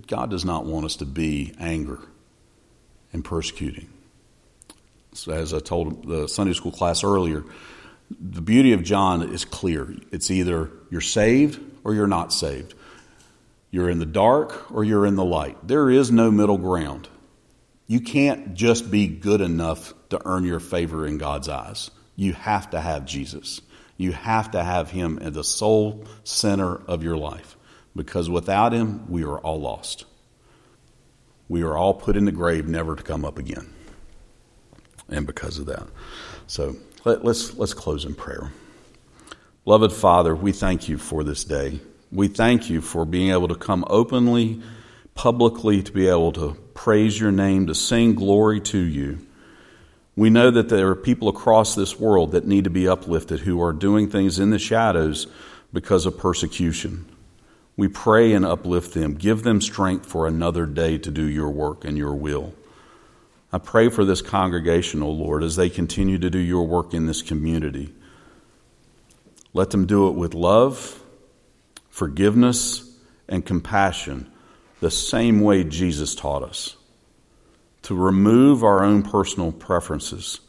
God 0.08 0.30
does 0.30 0.44
not 0.44 0.64
want 0.64 0.86
us 0.86 0.96
to 0.96 1.06
be 1.06 1.54
anger 1.58 2.00
and 3.12 3.24
persecuting. 3.24 3.88
So 5.12 5.32
as 5.32 5.54
I 5.54 5.60
told 5.60 6.08
the 6.08 6.26
Sunday 6.26 6.54
school 6.54 6.72
class 6.72 7.04
earlier, 7.04 7.44
the 8.10 8.40
beauty 8.40 8.72
of 8.72 8.82
John 8.82 9.22
is 9.22 9.44
clear. 9.44 9.94
It's 10.10 10.30
either 10.30 10.70
you're 10.90 11.00
saved 11.00 11.60
or 11.84 11.94
you're 11.94 12.06
not 12.06 12.32
saved. 12.32 12.74
You're 13.70 13.88
in 13.88 13.98
the 13.98 14.06
dark 14.06 14.70
or 14.72 14.84
you're 14.84 15.06
in 15.06 15.16
the 15.16 15.24
light. 15.24 15.56
There 15.66 15.90
is 15.90 16.10
no 16.10 16.30
middle 16.30 16.58
ground. 16.58 17.08
You 17.86 18.00
can't 18.00 18.54
just 18.54 18.90
be 18.90 19.06
good 19.06 19.40
enough 19.40 19.94
to 20.10 20.20
earn 20.24 20.44
your 20.44 20.60
favor 20.60 21.06
in 21.06 21.18
God's 21.18 21.48
eyes. 21.48 21.90
You 22.16 22.32
have 22.32 22.70
to 22.70 22.80
have 22.80 23.06
Jesus. 23.06 23.60
You 24.02 24.10
have 24.10 24.50
to 24.50 24.64
have 24.64 24.90
Him 24.90 25.20
at 25.22 25.32
the 25.32 25.44
sole 25.44 26.04
center 26.24 26.74
of 26.74 27.04
your 27.04 27.16
life. 27.16 27.56
Because 27.94 28.28
without 28.28 28.72
Him, 28.72 29.08
we 29.08 29.22
are 29.22 29.38
all 29.38 29.60
lost. 29.60 30.06
We 31.48 31.62
are 31.62 31.76
all 31.76 31.94
put 31.94 32.16
in 32.16 32.24
the 32.24 32.32
grave, 32.32 32.66
never 32.66 32.96
to 32.96 33.02
come 33.04 33.24
up 33.24 33.38
again. 33.38 33.72
And 35.08 35.24
because 35.24 35.58
of 35.58 35.66
that. 35.66 35.86
So 36.48 36.74
let, 37.04 37.24
let's, 37.24 37.56
let's 37.56 37.74
close 37.74 38.04
in 38.04 38.16
prayer. 38.16 38.50
Beloved 39.64 39.92
Father, 39.92 40.34
we 40.34 40.50
thank 40.50 40.88
you 40.88 40.98
for 40.98 41.22
this 41.22 41.44
day. 41.44 41.78
We 42.10 42.26
thank 42.26 42.68
you 42.68 42.80
for 42.80 43.04
being 43.04 43.30
able 43.30 43.46
to 43.46 43.54
come 43.54 43.84
openly, 43.86 44.62
publicly, 45.14 45.80
to 45.80 45.92
be 45.92 46.08
able 46.08 46.32
to 46.32 46.54
praise 46.74 47.20
your 47.20 47.30
name, 47.30 47.68
to 47.68 47.74
sing 47.76 48.16
glory 48.16 48.60
to 48.62 48.78
you. 48.78 49.24
We 50.14 50.28
know 50.28 50.50
that 50.50 50.68
there 50.68 50.88
are 50.88 50.94
people 50.94 51.28
across 51.28 51.74
this 51.74 51.98
world 51.98 52.32
that 52.32 52.46
need 52.46 52.64
to 52.64 52.70
be 52.70 52.86
uplifted 52.86 53.40
who 53.40 53.62
are 53.62 53.72
doing 53.72 54.10
things 54.10 54.38
in 54.38 54.50
the 54.50 54.58
shadows 54.58 55.26
because 55.72 56.04
of 56.04 56.18
persecution. 56.18 57.06
We 57.76 57.88
pray 57.88 58.32
and 58.34 58.44
uplift 58.44 58.92
them. 58.92 59.14
Give 59.14 59.42
them 59.42 59.62
strength 59.62 60.04
for 60.04 60.26
another 60.26 60.66
day 60.66 60.98
to 60.98 61.10
do 61.10 61.24
your 61.24 61.48
work 61.48 61.86
and 61.86 61.96
your 61.96 62.14
will. 62.14 62.52
I 63.50 63.58
pray 63.58 63.88
for 63.88 64.04
this 64.04 64.20
congregation, 64.20 65.02
O 65.02 65.10
Lord, 65.10 65.42
as 65.42 65.56
they 65.56 65.70
continue 65.70 66.18
to 66.18 66.30
do 66.30 66.38
your 66.38 66.66
work 66.66 66.92
in 66.92 67.06
this 67.06 67.22
community. 67.22 67.94
Let 69.54 69.70
them 69.70 69.86
do 69.86 70.08
it 70.08 70.12
with 70.12 70.34
love, 70.34 71.02
forgiveness, 71.88 72.90
and 73.28 73.44
compassion 73.44 74.30
the 74.80 74.90
same 74.90 75.40
way 75.40 75.64
Jesus 75.64 76.14
taught 76.14 76.42
us 76.42 76.76
to 77.82 77.94
remove 77.94 78.62
our 78.62 78.82
own 78.84 79.02
personal 79.02 79.52
preferences, 79.52 80.40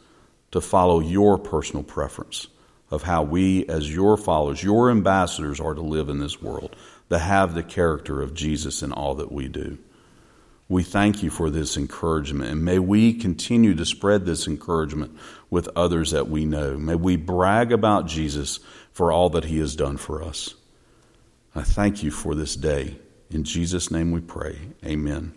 to 0.51 0.61
follow 0.61 0.99
your 0.99 1.38
personal 1.38 1.84
preference 1.84 2.47
of 2.91 3.03
how 3.03 3.23
we, 3.23 3.65
as 3.67 3.93
your 3.93 4.17
followers, 4.17 4.63
your 4.63 4.91
ambassadors, 4.91 5.59
are 5.59 5.73
to 5.73 5.81
live 5.81 6.09
in 6.09 6.19
this 6.19 6.41
world, 6.41 6.75
to 7.09 7.17
have 7.17 7.53
the 7.53 7.63
character 7.63 8.21
of 8.21 8.34
Jesus 8.34 8.84
in 8.84 8.91
all 8.91 9.15
that 9.15 9.31
we 9.31 9.47
do. 9.47 9.77
We 10.69 10.84
thank 10.84 11.21
you 11.23 11.29
for 11.29 11.49
this 11.49 11.75
encouragement, 11.75 12.51
and 12.51 12.63
may 12.63 12.79
we 12.79 13.13
continue 13.13 13.75
to 13.75 13.86
spread 13.86 14.25
this 14.25 14.47
encouragement 14.47 15.17
with 15.49 15.69
others 15.75 16.11
that 16.11 16.29
we 16.29 16.45
know. 16.45 16.77
May 16.77 16.95
we 16.95 17.15
brag 17.15 17.71
about 17.71 18.07
Jesus 18.07 18.59
for 18.91 19.11
all 19.11 19.29
that 19.31 19.45
he 19.45 19.59
has 19.59 19.75
done 19.75 19.97
for 19.97 20.23
us. 20.23 20.55
I 21.55 21.63
thank 21.63 22.01
you 22.01 22.11
for 22.11 22.34
this 22.34 22.55
day. 22.55 22.97
In 23.29 23.43
Jesus' 23.43 23.91
name 23.91 24.11
we 24.11 24.21
pray. 24.21 24.57
Amen. 24.86 25.34